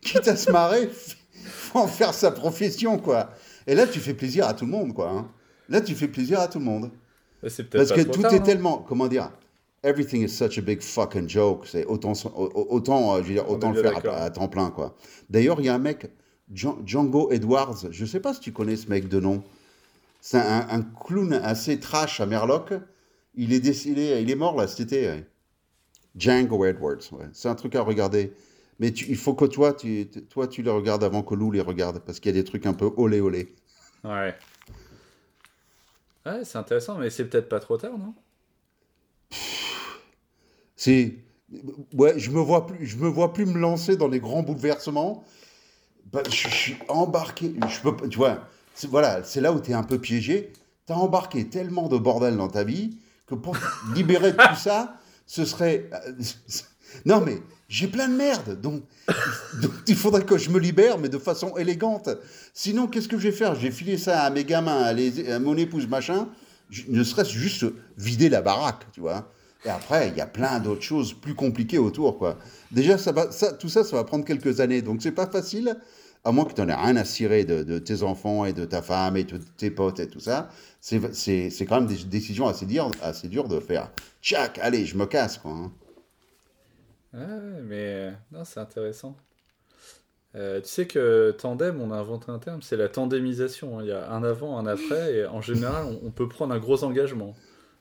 [0.00, 0.90] quitte à se marrer,
[1.44, 3.30] faut en faire sa profession, quoi.
[3.66, 5.10] Et là, tu fais plaisir à tout le monde, quoi.
[5.10, 5.28] hein.
[5.68, 6.90] Là, tu fais plaisir à tout le monde.
[7.78, 9.30] Parce que tout tard, est tellement, comment dire,
[9.82, 11.66] everything is such a big fucking joke.
[11.70, 14.70] C'est autant, autant, euh, je veux dire, est autant le faire à, à temps plein,
[14.70, 14.96] quoi.
[15.30, 16.10] D'ailleurs, il y a un mec,
[16.52, 19.42] Djan- Django Edwards, je sais pas si tu connais ce mec de nom.
[20.20, 22.72] C'est un, un clown assez trash à Merlock.
[23.36, 25.22] Il est décédé, il est mort là cet été.
[26.16, 27.26] Django Edwards, ouais.
[27.32, 28.32] C'est un truc à regarder.
[28.78, 31.60] Mais tu- il faut que toi, tu, toi, tu les regardes avant que Lou les
[31.60, 33.54] regarde, parce qu'il y a des trucs un peu olé olé.
[34.04, 34.34] Ouais.
[36.26, 38.14] Ouais, c'est intéressant, mais c'est peut-être pas trop tard, non?
[40.76, 41.16] C'est
[41.94, 45.24] ouais, je me vois plus, je me vois plus me lancer dans les grands bouleversements.
[46.12, 48.40] Bah, je, je suis embarqué, je peux, tu vois,
[48.74, 50.52] c'est- voilà, c'est là où tu es un peu piégé.
[50.86, 53.56] Tu as embarqué tellement de bordel dans ta vie que pour
[53.94, 54.99] libérer de tout ça,
[55.30, 56.12] ce serait euh,
[57.06, 57.38] non mais
[57.68, 58.82] j'ai plein de merde, donc,
[59.86, 62.08] il faudrait que je me libère, mais de façon élégante.
[62.52, 63.54] Sinon, qu'est-ce que je vais faire?
[63.54, 66.26] Je vais filer ça à mes gamins, à, mon épouse, machin.
[66.68, 67.64] Je- ne serait-ce juste
[67.96, 69.32] vider la baraque, tu vois.
[69.64, 72.38] Et après, il y a plein d'autres choses plus compliquées autour, quoi.
[72.72, 75.76] Déjà, ça va, tout ça, ça va prendre quelques années, donc c'est pas facile,
[76.24, 78.82] à moins que tu n'en aies rien à cirer de, tes enfants et de ta
[78.82, 80.50] femme et de tes potes et tout ça.
[80.80, 81.00] C'est
[81.66, 83.90] quand même des décisions assez dures, assez dures de faire.
[84.22, 85.52] Tchac, allez, je me casse, quoi.
[85.52, 85.72] hein.
[87.12, 89.16] Ouais, mais euh, non, c'est intéressant.
[90.36, 93.78] Euh, tu sais que tandem, on a inventé un terme, c'est la tandémisation.
[93.78, 93.82] hein.
[93.82, 96.84] Il y a un avant, un après, et en général, on, peut prendre un gros
[96.84, 97.34] engagement.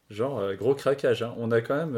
[0.10, 1.22] Genre, euh, gros craquage.
[1.22, 1.36] hein.
[1.38, 1.96] On a quand même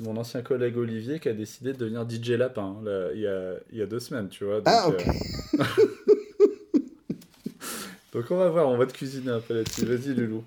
[0.00, 3.26] mon ancien collègue Olivier qui a décidé de devenir DJ Lapin hein, là, il, y
[3.26, 4.56] a, il y a deux semaines, tu vois.
[4.56, 5.04] Donc, Ah, ok.
[5.58, 5.64] euh,
[8.12, 9.84] donc on va voir, on va te cuisiner un peu là-dessus.
[9.84, 10.44] Vas-y, Loulou.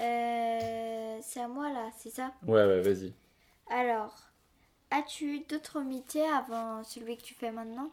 [0.00, 2.32] Euh, C'est à moi là, c'est ça?
[2.46, 3.12] Ouais, ouais, vas-y.
[3.70, 4.14] Alors,
[4.90, 7.90] as-tu eu d'autres métiers avant celui que tu fais maintenant?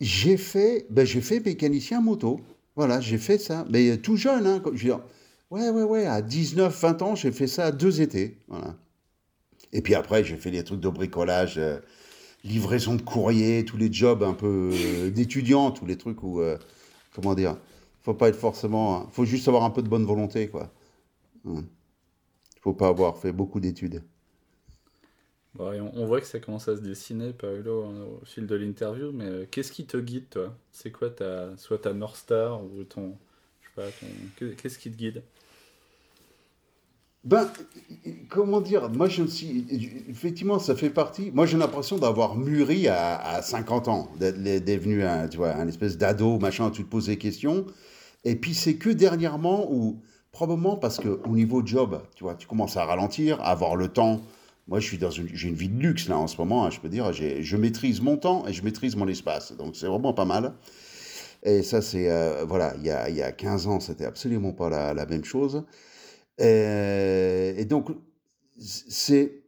[0.00, 2.40] J'ai fait, ben, j'ai fait mécanicien moto.
[2.76, 3.66] Voilà, j'ai fait ça.
[3.68, 4.60] Mais tout jeune, hein.
[4.60, 5.04] comme- je veux dire,
[5.50, 8.38] ouais, ouais, ouais, à 19, 20 ans, j'ai fait ça deux étés.
[8.48, 8.74] Voilà.
[9.72, 11.78] Et puis après, j'ai fait des trucs de bricolage, euh,
[12.44, 16.58] livraison de courrier, tous les jobs un peu euh, d'étudiant, tous les trucs où, euh,
[17.14, 17.56] comment dire,
[18.02, 20.72] faut pas être forcément, hein, faut juste avoir un peu de bonne volonté, quoi.
[21.44, 21.66] Hum.
[22.62, 24.02] Faut pas avoir fait beaucoup d'études.
[25.58, 29.24] On, voit que ça commence à se dessiner, Paolo, hein, au fil de l'interview, mais
[29.24, 30.56] euh, qu'est-ce qui te guide, toi?
[30.70, 33.18] C'est quoi ta, soit ta North Star ou ton.
[33.60, 34.06] Je sais pas, ton-
[34.36, 35.22] que- qu'est-ce qui te guide?
[37.22, 37.50] Ben,
[38.30, 39.66] comment dire, moi je suis,
[40.08, 41.30] effectivement, ça fait partie.
[41.32, 46.70] Moi j'ai l'impression d'avoir mûri à, à 50 ans, d'être devenu un, espèce d'ado, machin,
[46.70, 47.66] tu te poses des questions.
[48.24, 50.00] Et puis c'est que dernièrement où,
[50.32, 53.88] probablement parce que au niveau job, tu vois, tu commences à ralentir, à avoir le
[53.88, 54.22] temps.
[54.68, 56.70] Moi je suis dans une, j'ai une vie de luxe là en ce moment, hein,
[56.70, 59.54] je peux dire, je maîtrise mon temps et je maîtrise mon espace.
[59.58, 60.54] Donc c'est vraiment pas mal.
[61.42, 64.52] Et ça c'est, euh, voilà, il y a, il y a 15 ans, c'était absolument
[64.52, 65.64] pas la même chose.
[66.40, 67.88] Euh, et donc,
[68.58, 69.42] c'est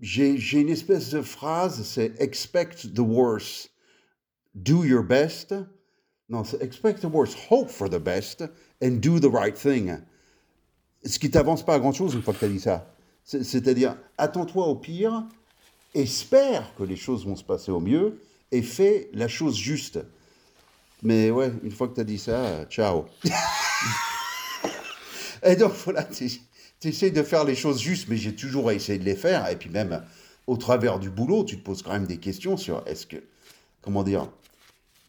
[0.00, 3.70] j'ai une espèce de phrase, c'est expect the worst,
[4.54, 5.54] do your best.
[6.28, 8.44] Non, c'est expect the worst, hope for the best,
[8.82, 9.98] and do the right thing.
[11.04, 12.92] Ce qui t'avance pas à grand chose une fois que tu as dit ça.
[13.24, 15.24] C'est- C'est-à-dire, attends-toi au pire,
[15.94, 18.20] espère que les choses vont se passer au mieux,
[18.50, 20.00] et fais la chose juste.
[21.02, 23.04] Mais ouais, une fois que tu as dit ça, ciao.
[25.44, 29.04] et donc voilà, tu essaies de faire les choses justes, mais j'ai toujours essayé de
[29.04, 29.48] les faire.
[29.50, 30.02] Et puis même
[30.46, 33.16] au travers du boulot, tu te poses quand même des questions sur est-ce que,
[33.80, 34.28] comment dire,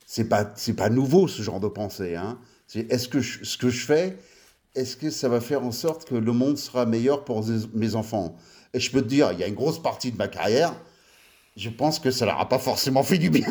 [0.05, 2.15] c'est pas, c'est pas nouveau ce genre de pensée.
[2.15, 2.37] Hein.
[2.67, 4.17] C'est est-ce que je- ce que je fais,
[4.75, 8.35] est-ce que ça va faire en sorte que le monde sera meilleur pour mes enfants?
[8.73, 10.73] Et je peux te dire, il y a une grosse partie de ma carrière,
[11.55, 13.47] je pense que ça leur a pas forcément fait du bien.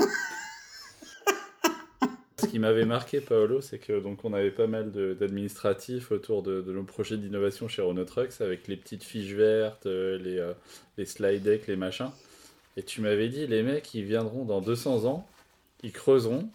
[2.42, 6.60] Ce qui m'avait marqué, Paolo, c'est que donc on avait pas mal d'administratifs autour de,
[6.60, 10.52] de nos projets d'innovation chez Renault Trucks avec les petites fiches vertes, euh, les, euh,
[10.98, 12.10] les slide decks, les machins.
[12.76, 15.24] Et tu m'avais dit, les mecs, ils viendront dans 200 ans,
[15.84, 16.48] ils creuseront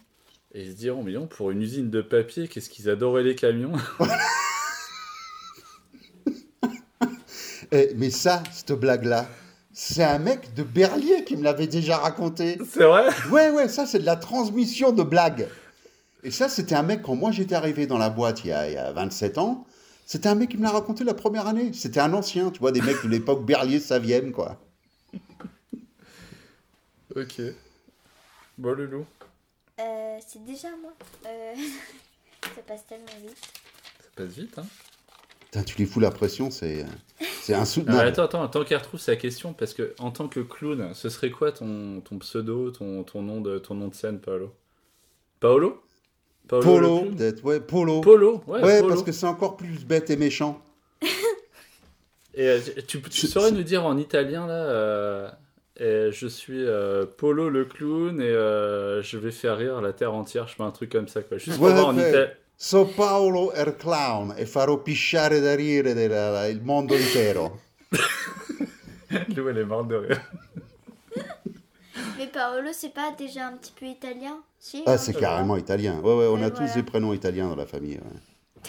[0.52, 3.34] et ils se diront, mais non, pour une usine de papier, qu'est-ce qu'ils adoraient les
[3.34, 3.72] camions?
[7.70, 9.28] Eh, mais ça, cette blague-là,
[9.74, 12.56] c'est un mec de Berlier qui me l'avait déjà raconté.
[12.66, 13.08] C'est vrai?
[13.30, 15.48] Ouais, ouais, ça, c'est de la transmission de blagues.
[16.28, 18.68] Et ça, c'était un mec, quand moi j'étais arrivé dans la boîte il y a,
[18.68, 19.66] il y a 27 ans,
[20.04, 21.72] c'était un mec qui me l'a raconté la première année.
[21.72, 24.60] C'était un ancien, tu vois, des mecs de l'époque Berlier-Savienne, quoi.
[27.16, 27.40] Ok.
[28.58, 29.06] Bon, Loulou,
[29.80, 30.92] Euh, c'est déjà moi.
[31.26, 31.54] Euh,
[32.42, 33.38] ça passe tellement vite.
[34.02, 34.66] ça passe vite, hein
[35.40, 36.84] Putain, tu lui fous la pression, c'est
[37.40, 38.06] c'est Ah, insoutenable.
[38.08, 41.30] attends, attends, attends qu'elle retrouve sa question, parce que en tant que clown, ce serait
[41.30, 44.54] quoi ton, ton pseudo, ton, ton, nom de, ton nom de scène, Paolo?
[45.40, 45.82] Paolo?
[46.48, 48.00] Paolo Polo, peut-être, ouais, Polo.
[48.00, 48.88] Polo, ouais, ouais, Polo.
[48.88, 50.60] parce que c'est encore plus bête et méchant.
[52.34, 55.28] Et euh, tu, tu saurais nous dire en italien, là, euh,
[55.80, 58.32] euh, je suis euh, Polo le clown et
[59.02, 61.36] je vais faire rire la terre entière, je fais un truc comme ça, quoi.
[61.38, 62.28] Juste pour Ouais, voir en italien.
[62.60, 65.90] So Paolo er clown e farò pisciare da rire
[66.50, 67.60] il mondo intero.
[69.36, 70.20] Lou, elle est morte de rire.
[72.18, 74.38] Mais Paolo, c'est pas déjà un petit peu italien?
[74.58, 76.00] Si Ah, c'est carrément italien.
[76.00, 76.66] Ouais, ouais, on Et a voilà.
[76.68, 77.94] tous des prénoms italiens dans la famille.
[77.94, 78.62] ouais.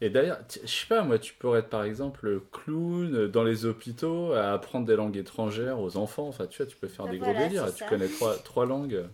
[0.00, 4.32] Et d'ailleurs, je sais pas, moi, tu pourrais être par exemple clown dans les hôpitaux
[4.32, 6.26] à apprendre des langues étrangères aux enfants.
[6.26, 7.74] Enfin, tu vois, tu peux faire Ah, des voilà, gros délires.
[7.74, 9.04] Tu connais trois, trois langues.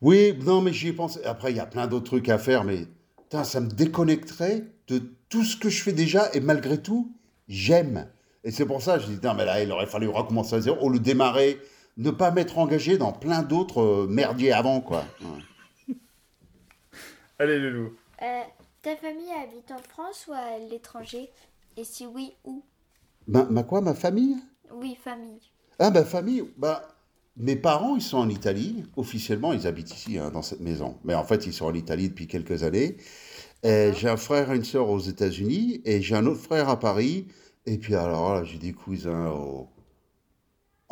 [0.00, 1.22] Oui, non, mais j'y ai pensé.
[1.24, 2.86] Après, il y a plein d'autres trucs à faire, mais
[3.18, 7.12] putain, ça me déconnecterait de tout ce que je fais déjà, et malgré tout,
[7.48, 8.08] j'aime.
[8.44, 10.60] Et c'est pour ça que je dis, non, mais là, il aurait fallu recommencer à
[10.60, 11.58] zéro, ou le démarrer,
[11.96, 15.04] ne pas m'être engagé dans plein d'autres euh, merdiers avant, quoi.
[15.20, 15.94] Ouais.
[17.38, 17.96] Allez, Loulou.
[18.22, 18.40] Euh,
[18.82, 21.30] ta famille habite en France ou à l'étranger?
[21.76, 22.62] Et si oui, où?
[23.26, 24.36] Ma, ma quoi, ma famille?
[24.72, 25.40] Oui, famille.
[25.78, 26.88] Ah, ma famille, bah,
[27.36, 28.84] mes parents, ils sont en Italie.
[28.96, 30.98] Officiellement, ils habitent ici, hein, dans cette maison.
[31.04, 32.96] Mais en fait, ils sont en Italie depuis quelques années.
[33.64, 37.28] J'ai un frère et une sœur aux États-Unis, et j'ai un autre frère à Paris.
[37.64, 39.68] Et puis alors là, j'ai des cousins au-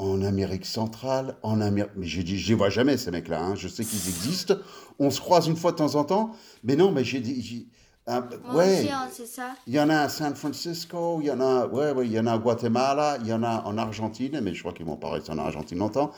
[0.00, 1.92] en Amérique centrale, en Amérique...
[1.96, 3.40] Mais je, dis- je les vois jamais, ces mecs-là.
[3.42, 3.54] hein.
[3.54, 4.54] Je sais qu'ils existent.
[4.98, 6.32] On se croise une fois de temps en temps.
[6.64, 7.66] Mais non, mais j'ai j'ai-
[8.06, 8.88] un- Moi ouais.
[9.12, 9.50] c'est ça?
[9.66, 12.18] Il y en a à San Francisco, il y en a, ouais, ouais, il y
[12.18, 14.96] en a à Guatemala, il y en a en Argentine, mais je crois qu'ils vont
[14.96, 16.10] pas rester en Argentine longtemps.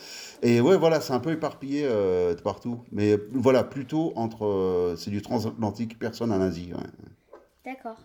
[0.42, 2.80] Et ouais, voilà, c'est un peu éparpillé euh, de partout.
[2.92, 6.72] Mais euh, voilà, plutôt entre, euh, c'est du transatlantique, personne en Asie.
[6.72, 7.38] ouais.
[7.64, 7.96] D'accord.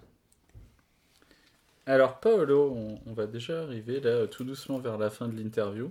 [1.87, 5.89] Alors, Paolo, on, on va déjà arriver là tout doucement vers la fin de l'interview.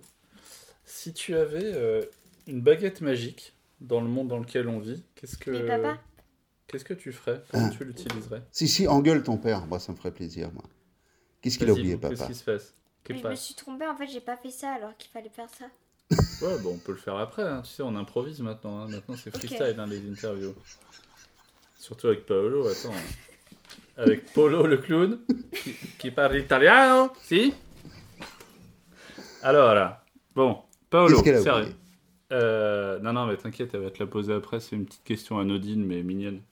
[0.84, 2.04] Si tu avais euh,
[2.46, 5.98] une baguette magique dans le monde dans lequel on vit, qu'est-ce que Mais papa
[6.68, 8.42] qu'est-ce que tu ferais Comment tu l'utiliserais?
[8.52, 10.64] Si, si, engueule ton père, moi ça me ferait plaisir, moi.
[11.40, 12.14] Qu'est-ce qu'il a oublié, papa?
[12.14, 12.74] Qu'est-ce qui se passe?
[13.08, 15.48] Mais je me suis trompée, en fait, j'ai pas fait ça alors qu'il fallait faire
[15.48, 15.66] ça.
[16.42, 17.62] Ouais, bon, on peut le faire après, hein.
[17.62, 18.80] tu sais, on improvise maintenant.
[18.80, 18.88] hein.
[18.88, 20.54] Maintenant, c'est freestyle, hein, les interviews.
[21.78, 22.92] Surtout avec Paolo, attends.
[23.96, 25.18] Avec Polo le clown,
[25.62, 27.54] qui, qui parle italien, si?
[29.40, 30.58] Alors là, bon,
[30.90, 31.68] Paolo, Qu'est-ce qu'elle a sérieux.
[31.68, 31.76] oublié
[32.32, 35.38] Euh, non, non, mais t'inquiète, elle va te la poser après, c'est une petite question
[35.38, 36.42] anodine, mais mignonne.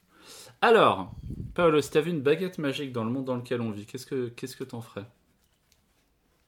[0.61, 1.13] Alors,
[1.53, 4.27] Paolo, si t'avais une baguette magique dans le monde dans lequel on vit, qu'est-ce que
[4.29, 5.05] qu'est-ce que t'en ferais?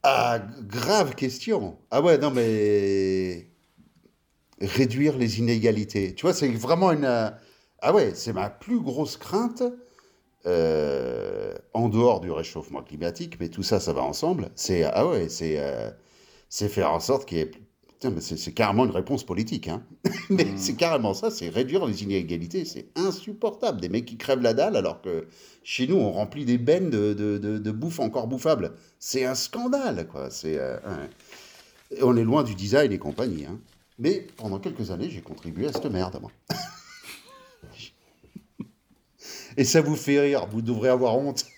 [0.03, 1.77] Ah, grave question.
[1.91, 3.47] Ah ouais, non, mais
[4.61, 6.15] réduire les inégalités.
[6.15, 7.05] Tu vois, c'est vraiment une.
[7.05, 7.29] euh,
[7.81, 9.63] Ah ouais, c'est ma plus grosse crainte.
[10.45, 14.49] Euh, en dehors du réchauffement climatique, mais tout ça, ça va ensemble.
[14.55, 15.89] C'est ah ouais, c'est euh,
[16.49, 17.51] c'est faire en sorte qu'il y ait
[18.19, 19.67] c'est carrément une réponse politique.
[19.67, 19.81] Hein.
[20.29, 20.57] mais Mm.
[20.57, 22.63] c'est carrément ça, c'est réduire les inégalités.
[22.63, 23.81] C'est insupportable.
[23.81, 25.25] Des mecs qui crèvent la dalle alors que
[25.63, 28.73] chez nous, on remplit des bennes de, de, de- de bouffe encore bouffable.
[28.99, 30.29] C'est un scandale, quoi.
[30.29, 31.99] C'est, euh, ouais.
[32.03, 33.45] On est loin du design et compagnie.
[33.45, 33.57] Hein.
[33.97, 36.31] Mais pendant quelques années, j'ai contribué à cette merde, moi.
[39.57, 40.45] et ça vous fait rire.
[40.47, 41.45] Vous devrez avoir honte.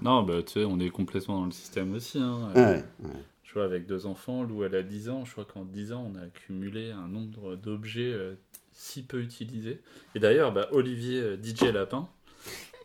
[0.00, 2.18] Non, bah, tu sais, on est complètement dans le système aussi.
[2.18, 2.50] Hein.
[2.56, 3.10] Euh, Ouais, ouais.
[3.44, 5.24] Je vois, avec deux enfants, Lou, elle a 10 ans.
[5.24, 8.34] Je crois qu'en 10 ans, on a accumulé un nombre d'objets euh,
[8.72, 9.80] si peu utilisés.
[10.16, 12.08] Et d'ailleurs, bah, Olivier euh, DJ Lapin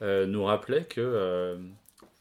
[0.03, 1.57] euh, nous rappelait que euh,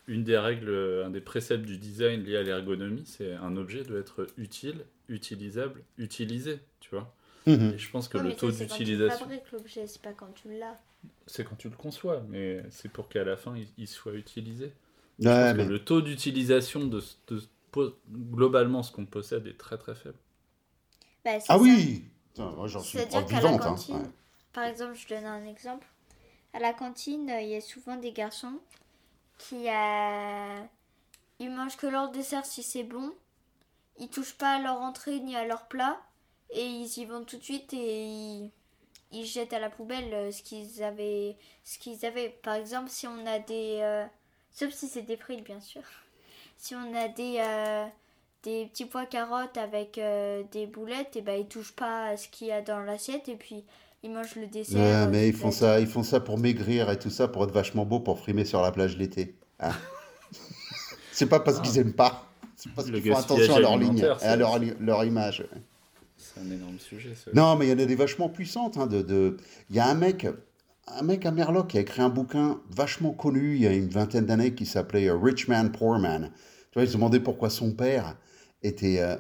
[0.07, 3.99] une des règles, un des préceptes du design lié à l'ergonomie, c'est un objet doit
[3.99, 6.59] être utile, utilisable, utilisé.
[6.81, 7.13] Tu vois
[7.47, 7.75] Mhm.
[7.75, 10.13] Et je pense que Ouais, le taux c'est quand tu d'utilisation, fabriques l'objet, c'est pas
[10.13, 10.81] quand tu l'as.
[11.27, 14.67] C'est quand tu le conçois, mais c'est pour qu'à la fin, il, il soit utilisé.
[15.19, 17.43] Ouais, Parce que mais- le taux d'utilisation de, de-
[18.11, 20.17] globalement ce qu'on possède est très très faible.
[21.25, 21.59] Bah, Ah ça.
[21.59, 23.61] oui Putain, Moi, j'en suis qu'à la vivante.
[23.63, 23.65] hein.
[23.71, 24.11] cantine, Ouais.
[24.53, 25.87] par exemple, je donne un exemple.
[26.53, 28.59] À la cantine, il y a souvent des garçons
[29.39, 30.61] qui euh,
[31.39, 33.13] ils mangent que leur dessert si c'est bon.
[33.99, 35.99] Ils touchent pas à leur entrée ni à leur plat
[36.51, 38.51] et ils y vont tout de suite et ils,
[39.13, 42.31] ils jettent à la poubelle euh, ce qu'ils avaient ce qu'ils avaient.
[42.43, 44.05] Par exemple, si on a des euh,
[44.53, 45.83] sauf si c'est des frites bien sûr.
[46.59, 47.85] Si on a des euh,
[48.43, 52.29] des petits pois carottes avec euh, des boulettes, et ben ils touchent pas à ce
[52.29, 53.63] qu'il y a dans l'assiette et puis
[54.03, 54.79] ils mangent le dessert.
[54.81, 57.51] Ouais, mais ils font ça, ils font ça pour maigrir et tout ça, pour être
[57.53, 59.35] vachement beau, pour frimer sur la plage l'été.
[59.61, 59.73] hein.
[61.13, 61.63] c'est pas parce Ah.
[61.63, 62.27] qu'ils aiment pas,
[62.57, 65.45] c'est parce qu'ils font attention à leur ligne, et à leur, leur image.
[66.37, 67.15] C'est un énorme sujet.
[67.33, 68.77] Non, mais il y en a des vachement puissantes.
[68.77, 69.39] hein, de, de...
[69.71, 70.27] Il y a un mec,
[70.87, 73.89] un mec à Merloc qui a écrit un bouquin vachement connu il y a une
[73.89, 76.31] vingtaine d'années qui s'appelait euh, Rich Man, Poor Man.
[76.71, 78.17] Tu vois, il se demandait pourquoi son père
[78.63, 79.17] était, euh,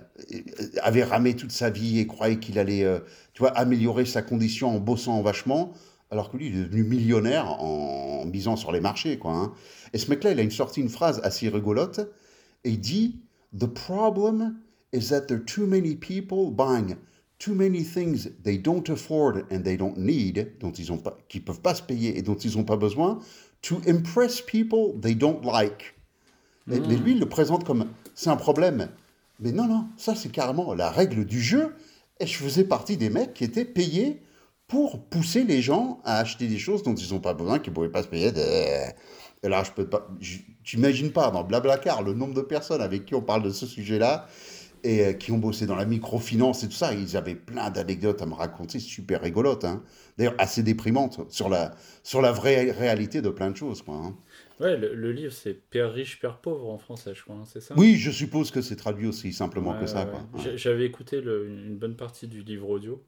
[0.82, 2.98] avait ramé toute sa vie et croyait qu'il allait euh,
[3.32, 5.72] tu vois, améliorer sa condition en bossant vachement,
[6.10, 9.18] alors que lui, il est devenu millionnaire en misant sur les marchés.
[9.18, 9.52] Quoi, hein.
[9.92, 12.00] Et ce mec-là, il a une sorti une phrase assez rigolote,
[12.64, 13.20] et il dit
[13.58, 14.56] «The problem
[14.92, 16.96] is that there are too many people buying
[17.38, 21.40] too many things they don't afford and they don't need, dont ils ont pas, qui
[21.40, 23.18] peuvent pas se payer et dont ils n'ont pas besoin,
[23.62, 25.94] to impress people they don't like.
[26.66, 28.88] Mais lui, il le présente comme c'est un problème.
[29.38, 31.74] Mais non, non, ça c'est carrément la règle du jeu.
[32.18, 34.22] Et je faisais partie des mecs qui étaient payés
[34.66, 37.74] pour pousser les gens à acheter des choses dont ils n'ont pas besoin, qu'ils ne
[37.74, 38.32] pouvaient pas se payer.
[39.42, 40.08] Et là, je peux pas.
[40.64, 44.26] T'imagines pas dans Blablacar le nombre de personnes avec qui on parle de ce sujet-là
[44.86, 46.94] et euh, qui ont bossé dans la microfinance et tout ça.
[46.94, 49.64] Ils avaient plein d'anecdotes à me raconter, super rigolotes.
[49.64, 49.82] hein.
[50.18, 53.82] D'ailleurs, assez déprimantes sur la, sur la vraie réalité de plein de choses.
[53.82, 54.14] Quoi, hein.
[54.60, 57.60] Ouais, le, le livre c'est Père riche, Père pauvre en français, je crois, hein, c'est
[57.60, 57.74] ça?
[57.76, 60.06] Oui, je suppose que c'est traduit aussi simplement Ouais, que ça.
[60.34, 63.02] ouais, J'avais écouté le- une bonne partie du livre audio.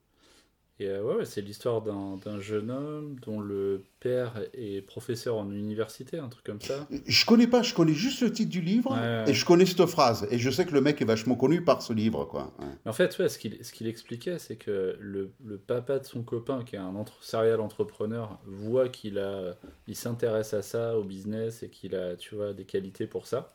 [0.80, 5.50] Et euh, ouais, ouais, c'est l'histoire d'un jeune homme dont le père est professeur en
[5.50, 6.86] université, un truc comme ça.
[7.06, 9.84] Je connais pas, je connais juste le titre du livre Ouais, et je connais cette
[9.86, 10.28] phrase.
[10.30, 12.26] Et je sais que le mec est vachement connu par ce livre.
[12.26, 12.52] Quoi.
[12.60, 16.62] Mais en fait, ce qu'il ce expliquait, c'est que le, le papa de son copain,
[16.64, 19.56] qui est un entre, serial entrepreneur, voit qu'il a,
[19.88, 23.52] il s'intéresse à ça, au business, et qu'il a, tu vois, des qualités pour ça.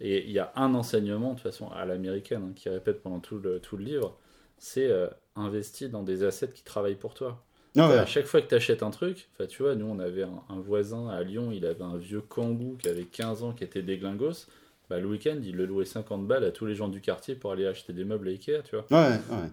[0.00, 3.20] Et il y a un enseignement, de toute façon, à l'américaine, hein, qui répète pendant
[3.20, 4.18] tout le, tout le livre,
[4.58, 7.42] c'est euh, investir dans des assets qui travaillent pour toi.
[7.74, 7.82] Ouais.
[7.82, 10.42] À chaque fois que tu achètes un truc, enfin, tu vois, nous on avait un,
[10.50, 13.82] un voisin à Lyon, il avait un vieux kangou qui avait 15 ans, qui était
[13.82, 14.46] déglingos.
[14.90, 17.50] Bah, le week-end, il le louait 50 balles à tous les gens du quartier pour
[17.52, 18.84] aller acheter des meubles à Ikea, tu vois.
[18.90, 19.48] Ouais, ouais.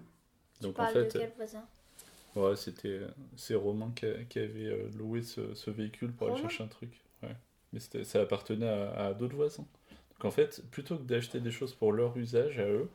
[0.57, 1.63] Tu Donc en parles fait, de quel voisin?
[2.35, 2.99] Ouais, c'était
[3.37, 6.67] c'est Romain qui, a- qui avait euh, loué ce, ce véhicule pour aller chercher un
[6.67, 6.91] truc.
[7.23, 7.35] Ouais.
[7.71, 9.65] Mais c'était- ça appartenait à, à d'autres voisins.
[10.11, 12.89] Donc en fait, plutôt que d'acheter des choses pour leur usage à eux,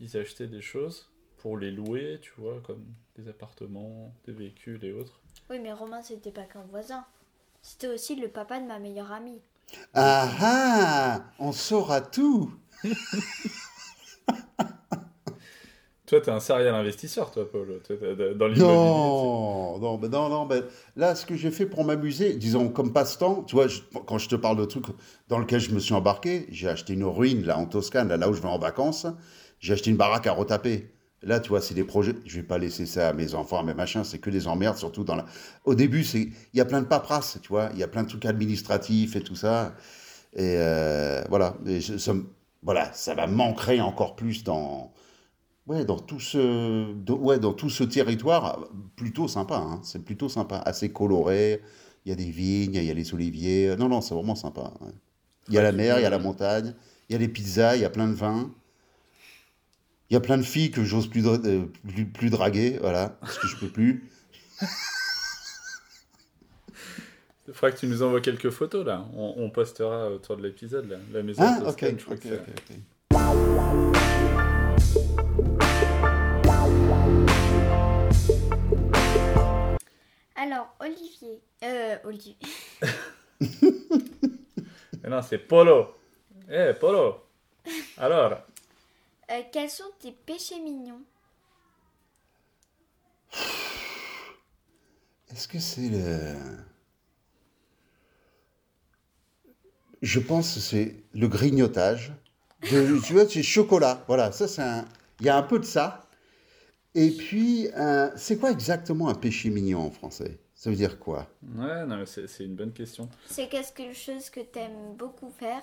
[0.00, 1.10] ils achetaient des choses
[1.44, 2.86] pour les louer, tu vois, comme
[3.18, 5.20] des appartements, des véhicules et autres.
[5.50, 7.04] Oui, mais Romain, c'était pas qu'un voisin.
[7.60, 9.42] C'était aussi le papa de ma meilleure amie.
[9.92, 12.50] Ah ah On saura tout
[16.06, 17.78] Toi, t'es un serial investisseur, toi, Paul,
[18.36, 18.58] dans l'immobilier.
[18.58, 20.64] Non, non, ben non, non, ben
[20.96, 24.30] là, ce que j'ai fait pour m'amuser, disons comme passe-temps, tu vois, je- quand je
[24.30, 24.86] te parle de trucs
[25.28, 28.30] dans lesquels je me suis embarqué, j'ai acheté une ruine là en Toscane, là, là
[28.30, 29.06] où je vais en vacances,
[29.60, 30.93] j'ai acheté une baraque à retaper.
[31.24, 32.14] Là, tu vois, c'est des projets.
[32.26, 34.04] Je vais pas laisser ça à mes enfants, à mes machins.
[34.04, 35.24] C'est que des emmerdes, surtout dans la.
[35.64, 37.70] Au début, c'est il y a plein de paperasses, tu vois.
[37.74, 39.74] Il y a plein de trucs administratifs et tout ça.
[40.34, 41.56] Et euh, voilà.
[41.66, 42.14] Et je- ça,
[42.62, 44.92] voilà, ça va m'ancrer encore plus dans.
[45.66, 49.56] Ouais, dans tout ce, ouais, dans tout ce territoire, plutôt sympa.
[49.56, 49.80] hein.
[49.82, 51.62] C'est plutôt sympa, assez coloré.
[52.04, 53.74] Il y a des vignes, il y a les oliviers.
[53.78, 54.72] Non, non, c'est vraiment sympa.
[54.82, 54.92] ouais.
[55.48, 56.74] Il y a la mer, il y a la montagne,
[57.08, 58.50] il y a les pizzas, il y a plein de vins.
[60.10, 63.16] Il y a plein de filles que j'ose plus, dra- euh, plus, plus draguer, voilà,
[63.20, 64.08] parce que je peux plus.
[67.46, 69.06] Il faudra que tu nous envoies quelques photos là.
[69.14, 70.96] On, on postera autour de l'épisode là.
[71.12, 73.84] La maison Ah, de ok, Toscane, je crois ok, que c'est- ok, ok.
[80.36, 81.40] Alors, Olivier.
[81.62, 82.36] Euh, Olivier.
[85.02, 85.94] Mais non, c'est Polo.
[86.50, 87.22] Eh, Polo.
[87.96, 88.42] Alors,
[89.34, 91.02] Euh, quels sont tes péchés mignons?
[95.30, 96.36] Est-ce que c'est le...
[100.02, 102.12] Je pense que c'est le grignotage.
[102.70, 104.04] De, tu vois, c'est chocolat.
[104.06, 104.84] Voilà, ça c'est un...
[105.20, 106.08] Il y a un peu de ça.
[106.94, 110.38] Et puis, euh, c'est quoi exactement un péché mignon en français?
[110.54, 111.28] Ça veut dire quoi?
[111.56, 113.08] Ouais, non, c'est c'est une bonne question.
[113.26, 115.62] C'est quelque chose que t'aimes beaucoup faire.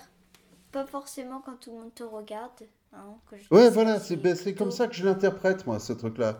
[0.71, 2.67] Pas forcément quand tout le monde te regarde.
[2.93, 6.39] Hein, je Ouais, voilà, c'est ben, c'est comme ça que je l'interprète, moi, ce truc-là.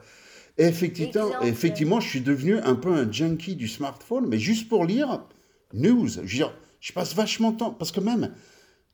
[0.58, 1.48] Effectivement, Exemple.
[1.48, 5.24] effectivement, je suis devenu un peu un junkie du smartphone, mais juste pour lire
[5.74, 6.08] news.
[6.08, 8.34] Je veux dire, je passe vachement de temps, parce que même,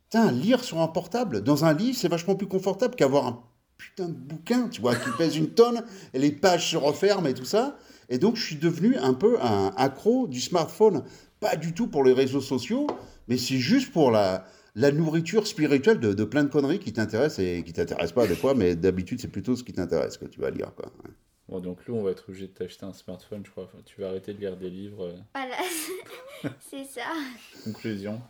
[0.04, 3.44] putain, lire sur un portable, dans un lit, c'est vachement plus confortable qu'avoir un
[3.78, 5.84] putain de bouquin, tu vois, qui pèse une tonne,
[6.14, 7.78] et les pages se referment et tout ça.
[8.10, 11.04] Et donc, je suis devenu un peu un accro du smartphone.
[11.40, 12.88] Pas du tout pour les réseaux sociaux,
[13.28, 14.46] mais c'est juste pour la,
[14.80, 18.36] la nourriture spirituelle de, de plein de conneries qui t'intéressent et qui t'intéressent pas des
[18.36, 20.86] fois, mais d'habitude, c'est plutôt ce qui t'intéresse que tu vas lire, quoi.
[21.04, 21.10] Ouais.
[21.50, 23.64] Bon, donc Lou, on va être obligé de t'acheter un smartphone, je crois.
[23.64, 25.04] Enfin, tu vas arrêter de lire des livres.
[25.06, 25.56] euh, Voilà,
[26.70, 27.08] c'est ça.
[27.64, 28.22] conclusion.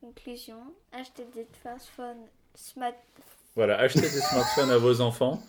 [0.00, 0.58] Conclusion
[0.92, 2.26] acheter des smartphones.
[2.54, 2.92] Smart...
[3.56, 5.42] Voilà, achetez des smartphones à vos enfants.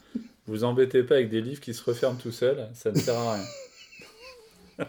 [0.48, 3.34] Vous embêtez pas avec des livres qui se referment tout seuls, ça ne sert à
[3.36, 3.46] rien.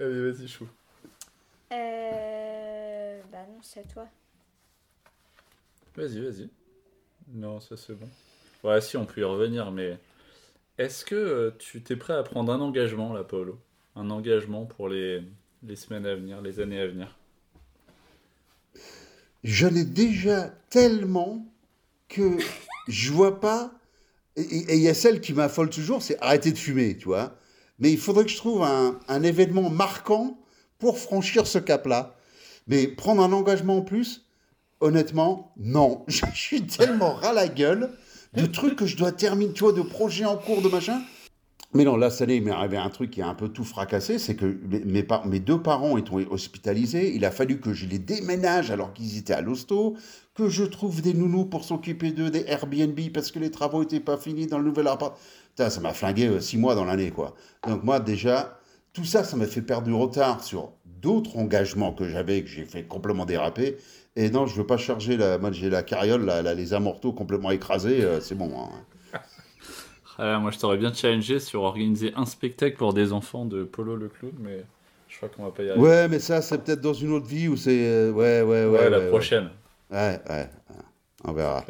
[0.00, 0.66] Allez, vas-y, chou.
[1.72, 3.20] Euh...
[3.32, 4.08] Bah non, c'est à toi.
[5.96, 6.48] Vas-y, vas-y.
[7.28, 8.08] Non, ça c'est bon.
[8.62, 9.98] Ouais, si, on peut y revenir, mais
[10.78, 13.58] est-ce que euh, tu t'es prêt à prendre un engagement, là, Paolo?
[13.94, 15.22] Un engagement pour les,
[15.62, 17.16] les semaines à venir, les années à venir?
[19.42, 21.46] J'en ai déjà tellement
[22.08, 22.38] que
[22.88, 23.72] je vois pas.
[24.36, 27.38] Et et il y a celle qui m'affole toujours, c'est arrêter de fumer, tu vois.
[27.78, 30.38] Mais il faudrait que je trouve un, un événement marquant
[30.78, 32.14] pour franchir ce cap-là.
[32.66, 34.26] Mais prendre un engagement en plus,
[34.80, 36.04] honnêtement, non.
[36.08, 37.90] Je suis tellement ras la gueule
[38.34, 41.00] de trucs que je dois terminer, tu vois, de projets en cours, de machin.
[41.74, 44.18] Mais non, là, année, il m'est arrivé un truc qui a un peu tout fracassé,
[44.18, 48.92] c'est que mes, deux parents étaient hospitalisés, il a fallu que je les déménage alors
[48.92, 49.96] qu'ils étaient à l'hosto,
[50.34, 54.00] que je trouve des nounous pour s'occuper d'eux, des Airbnb, parce que les travaux n'étaient
[54.00, 55.18] pas finis dans le nouvel appart.
[55.56, 57.34] Ça m'a flingué euh, six mois dans l'année, quoi.
[57.66, 58.55] Donc moi, déjà,
[58.96, 60.72] tout ça, ça m'a fait perdre du retard sur
[61.02, 63.76] d'autres engagements que j'avais, que j'ai fait complètement déraper.
[64.16, 67.12] Et non, je veux pas charger, la, moi j'ai la carriole, là, là, les amortos
[67.12, 68.50] complètement écrasés, euh, c'est bon.
[68.58, 69.20] hein.
[70.18, 73.96] Ah, Moi, je t'aurais bien challengé sur organiser un spectacle pour des enfants de Polo
[73.96, 74.64] le clown, mais
[75.08, 75.86] je crois qu'on va pas y arriver.
[75.86, 77.86] Ouais, mais ça, c'est peut-être dans une autre vie où c'est.
[77.86, 78.78] euh, ouais, ouais, ouais.
[78.78, 79.50] Ouais, la ouais, prochaine.
[79.90, 80.76] Ouais, ouais, ouais.
[81.24, 81.64] On verra.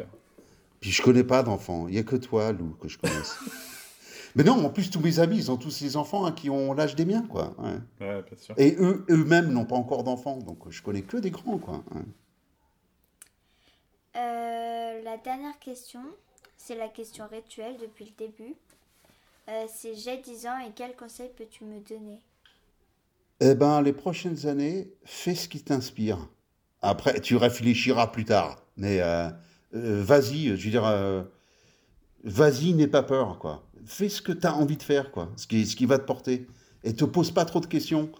[0.79, 1.87] Puis je connais pas d'enfants.
[1.89, 3.37] Il y a que toi, Lou, que je connaisse.
[4.37, 6.73] mais non, en plus, tous mes amis, ils ont tous des enfants hein, qui ont
[6.73, 7.55] l'âge des miens, quoi.
[7.57, 8.05] ouais.
[8.05, 8.53] Ouais, bien sûr.
[8.57, 10.37] Et eux, eux-mêmes n'ont pas encore d'enfants.
[10.37, 11.83] Donc je connais que des grands, quoi.
[11.95, 12.01] ouais.
[14.15, 16.01] Euh, la dernière question,
[16.55, 18.55] c'est la question rituelle depuis le début.
[19.49, 22.21] Euh, c'est j'ai 10 ans et quel conseil peux-tu me donner?
[23.39, 26.29] Eh ben, les prochaines années, fais ce qui t'inspire.
[26.81, 28.63] Après, tu réfléchiras plus tard.
[28.77, 29.29] Mais euh,
[29.75, 31.23] euh, vas-y, je veux dire, euh,
[32.23, 33.67] vas-y, n'aie pas peur, quoi.
[33.85, 35.31] Fais ce que tu as envie de faire, quoi.
[35.37, 36.47] Ce qui, ce qui va te porter.
[36.83, 38.11] Et te pose pas trop de questions.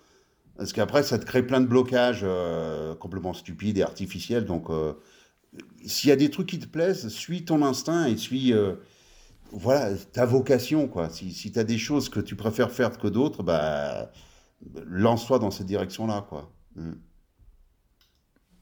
[0.57, 4.45] Parce qu'après, ça te crée plein de blocages euh, complètement stupides et artificiels.
[4.45, 4.93] Donc, euh,
[5.85, 8.75] s'il y a des trucs qui te plaisent, suis ton instinct et suis euh,
[9.51, 11.09] voilà, ta vocation, quoi.
[11.09, 14.11] Si, si tu as des choses que tu préfères faire que d'autres, bah,
[14.85, 16.51] lance-toi dans cette direction-là, quoi.
[16.75, 16.93] Mm.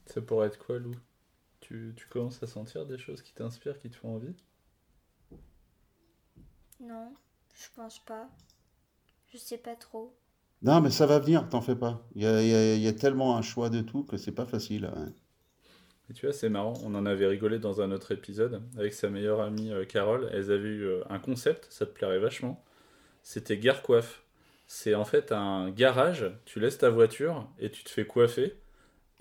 [0.08, 0.94] Ça pourrait être quoi, Lou?
[1.62, 4.36] Tu, tu commences à sentir des choses qui t'inspirent, qui te font envie?
[6.80, 7.14] Non,
[7.54, 8.30] je pense pas.
[9.34, 10.16] Je sais pas trop.
[10.64, 12.06] Non, mais ça va venir, t'en fais pas.
[12.14, 14.18] Il y a, il y a- il y a tellement un choix de tout que
[14.18, 14.84] c'est pas facile.
[14.94, 15.14] ouais.
[16.10, 19.10] Et tu vois, c'est marrant, on en avait rigolé dans un autre épisode avec sa
[19.10, 20.30] meilleure amie euh, Carole.
[20.34, 22.64] Elles avaient eu euh, un concept, ça te plairait vachement.
[23.24, 24.24] C'était Gare Coiffe.
[24.68, 28.56] C'est en fait un garage, tu laisses ta voiture et tu te fais coiffer.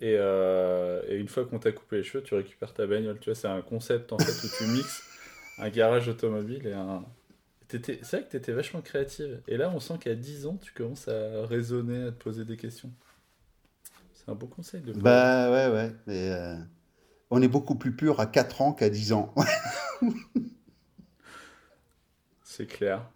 [0.01, 3.19] Et, euh, et une fois qu'on t'a coupé les cheveux, tu récupères ta bagnole.
[3.21, 5.05] Tu vois, c'est un concept en fait où tu mixes
[5.59, 7.05] un garage automobile et un.
[7.75, 9.43] T'étais- C'est vrai que tu étais vachement créative.
[9.49, 12.57] Et là, on sent qu'à 10 ans, tu commences à raisonner, à te poser des
[12.57, 12.93] questions.
[14.13, 15.93] C'est un beau conseil de Bah ouais, ouais.
[16.07, 16.57] Euh,
[17.31, 19.35] on est beaucoup plus pur à 4 ans qu'à 10 ans.
[22.45, 23.11] C'est clair.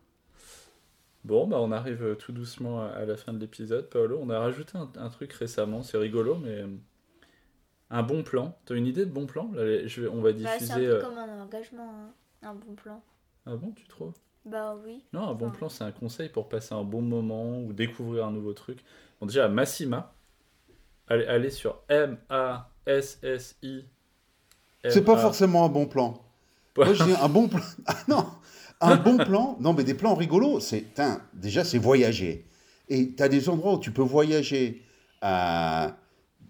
[1.22, 4.18] Bon, bah on arrive tout doucement à la fin de l'épisode, Paolo.
[4.20, 6.66] On a rajouté un, truc récemment, c'est rigolo, mais euh,
[7.90, 8.59] un bon plan.
[8.64, 9.52] T'as une idée de bon plan?
[9.52, 10.66] Là, je On va diffuser.
[10.66, 12.12] c'est un peu euh, comme un engagement, hein.
[12.42, 13.04] un bon plan.
[13.46, 14.14] Ah bon, tu trouves?
[14.49, 15.05] Bah oui.
[15.12, 18.30] Non, un bon plan, c'est un conseil pour passer un bon moment ou découvrir un
[18.30, 18.78] nouveau truc.
[19.20, 20.14] Bon, déjà, Massima,
[21.07, 23.84] allez, allez sur M-A-S-S-I.
[24.88, 26.22] C'est pas forcément un bon plan.
[26.76, 27.61] Moi, je dis un bon plan.
[27.86, 28.24] Ah non
[28.80, 30.84] un bon plan, non mais des plans rigolos, c'est
[31.34, 32.46] déjà c'est voyager.
[32.88, 34.82] Et tu as des endroits où tu peux voyager
[35.24, 35.88] euh,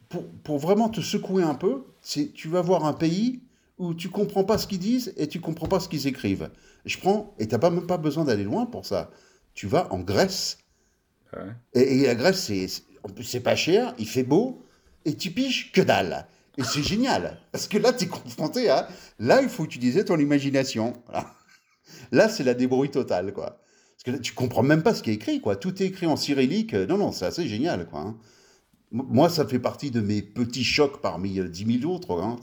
[0.09, 1.84] pour, pour, vraiment te secouer un peu.
[2.03, 3.40] Tu vas voir un pays
[3.79, 6.51] où tu comprends pas ce qu'ils disent et tu comprends pas ce qu'ils écrivent.
[6.85, 9.11] Je prends, et tu pas même pas besoin d'aller loin pour ça.
[9.55, 10.59] Tu vas en Grèce.
[11.74, 12.51] Et, la Grèce,
[13.22, 14.64] c'est pas cher, il fait beau,
[15.05, 16.26] et tu piges que dalle.
[16.57, 18.89] Et c'est génial, parce que là, tu es confronté à...
[19.18, 20.95] Là, il faut utiliser ton imagination.
[21.07, 21.35] Voilà.
[22.12, 23.61] Là, c'est la débrouille totale, quoi.
[23.97, 25.57] Parce que là, tu comprends même pas ce qui est écrit, quoi.
[25.57, 26.74] Tout est écrit en cyrillique.
[26.74, 28.01] Non, non, c'est assez génial, quoi.
[28.01, 28.16] Hein.
[28.91, 32.18] Moi, ça fait partie de mes petits chocs parmi euh, dix mille autres.
[32.20, 32.39] Hein.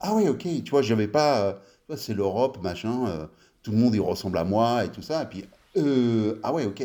[0.00, 1.58] Ah oui, ok, tu vois, j'avais pas.
[1.90, 3.06] Euh, c'est l'Europe, machin.
[3.08, 3.26] Euh,
[3.62, 5.22] tout le monde, il ressemble à moi et tout ça.
[5.22, 5.44] Et puis,
[6.42, 6.82] ah ouais, ok.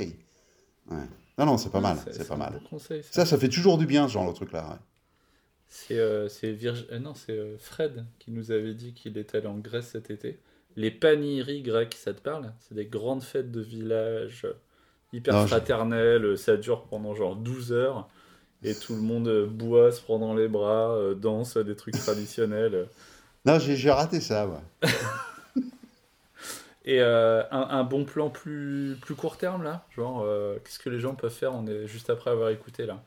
[1.38, 1.98] Non, non, c'est pas mal.
[2.12, 2.60] C'est pas mal.
[3.02, 3.26] ça.
[3.26, 3.38] ça.
[3.38, 4.80] fait toujours du bien, ce genre de truc-là.
[5.68, 5.98] C'est
[7.00, 10.40] non, c'est Fred qui nous avait dit qu'il était allé en Grèce cet été.
[10.76, 12.52] Les panieries grecques, ça te parle?
[12.60, 14.46] C'est des grandes fêtes de village
[15.14, 16.38] hyper fraternelles.
[16.38, 18.10] Ça dure pendant genre 12 heures.
[18.64, 22.88] Et tout le monde boit, se prend dans les bras, euh, danse des trucs traditionnels.
[23.46, 24.90] Non, j'ai raté ça, ouais.
[26.88, 29.88] Et euh, un, bon plan plus, plus court terme, là?
[29.96, 31.54] Genre, euh, qu'est-ce que les gens peuvent faire?
[31.54, 33.04] On est juste après avoir écouté, là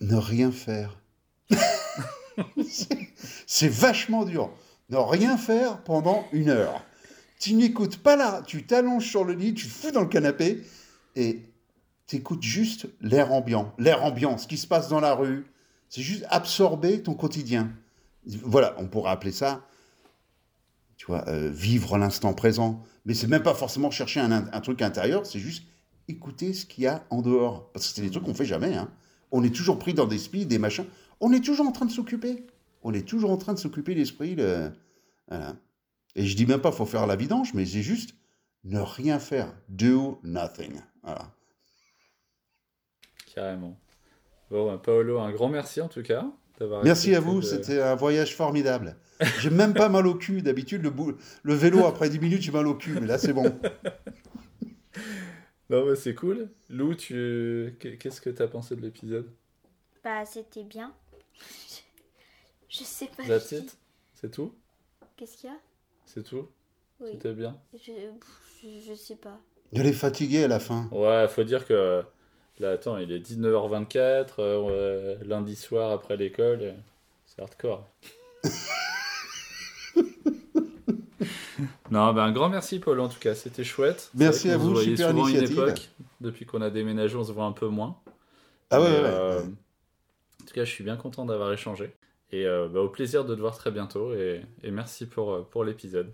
[0.00, 0.94] Ne rien faire.
[3.46, 4.50] C'est vachement dur
[4.90, 6.84] ne rien faire pendant une heure.
[7.38, 10.62] Tu n'écoutes pas là, tu t'allonges sur le lit, tu te fous dans le canapé
[11.16, 11.40] et
[12.06, 13.72] tu écoutes juste l'air ambiant.
[13.78, 15.46] L'air ambiant, ce qui se passe dans la rue,
[15.88, 17.70] c'est juste absorber ton quotidien.
[18.42, 19.62] Voilà, on pourrait appeler ça,
[20.96, 22.82] tu vois, euh, vivre l'instant présent.
[23.04, 25.64] Mais c'est même pas forcément chercher un, truc intérieur, c'est juste
[26.08, 27.70] écouter ce qu'il y a en dehors.
[27.72, 28.74] Parce que c'est des trucs qu'on fait jamais.
[28.74, 28.90] Hein.
[29.32, 30.86] On est toujours pris dans des speeds, des machins.
[31.20, 32.46] On est toujours en train de s'occuper
[32.86, 34.36] on est toujours en train de s'occuper l'esprit.
[36.14, 38.14] Et je dis même pas faut faire la vidange, mais c'est juste
[38.62, 39.52] ne rien faire.
[39.68, 40.80] Do nothing.
[41.02, 41.32] Voilà.
[43.36, 43.78] Carrément.
[44.50, 46.26] Bon, ben, Paolo, un grand merci en tout cas.
[46.82, 48.96] Merci à vous, c'était un voyage formidable.
[49.40, 50.40] J'ai même pas mal au cul.
[50.40, 50.92] D'habitude, le,
[51.42, 53.44] le vélo, après 10 minutes, j'ai mal au cul, mais là, c'est bon.
[55.70, 56.48] non, mais c'est cool.
[56.70, 57.76] Lou, tu...
[57.78, 59.30] qu'est-ce que tu as pensé de l'épisode?
[60.02, 60.94] Bah, c'était bien.
[62.70, 63.22] Je sais pas.
[64.14, 64.54] C'est tout?
[65.16, 65.56] Qu'est-ce qu'il y a?
[66.06, 66.48] C'est tout?
[67.00, 67.10] Oui.
[67.12, 67.58] C'était bien?
[67.74, 67.92] Je,
[68.62, 69.38] je, sais pas.
[69.74, 70.88] Elle est fatiguée à la fin.
[70.90, 72.02] Ouais, faut dire que.
[72.58, 76.74] Là, attends, il est 19h24, euh, lundi soir après l'école.
[77.26, 77.86] C'est hardcore.
[81.90, 84.10] non, ben un grand merci, Paul, en tout cas, c'était chouette.
[84.14, 85.56] Merci à vous, super souvent initiative.
[85.56, 85.88] Une époque,
[86.20, 87.98] depuis qu'on a déménagé, on se voit un peu moins.
[88.70, 91.94] Ah ouais, ouais, euh, En tout cas, je suis bien content d'avoir échangé.
[92.32, 95.46] Et euh, bah, au plaisir de te voir très bientôt et, et merci pour, euh,
[95.48, 96.10] pour l'épisode.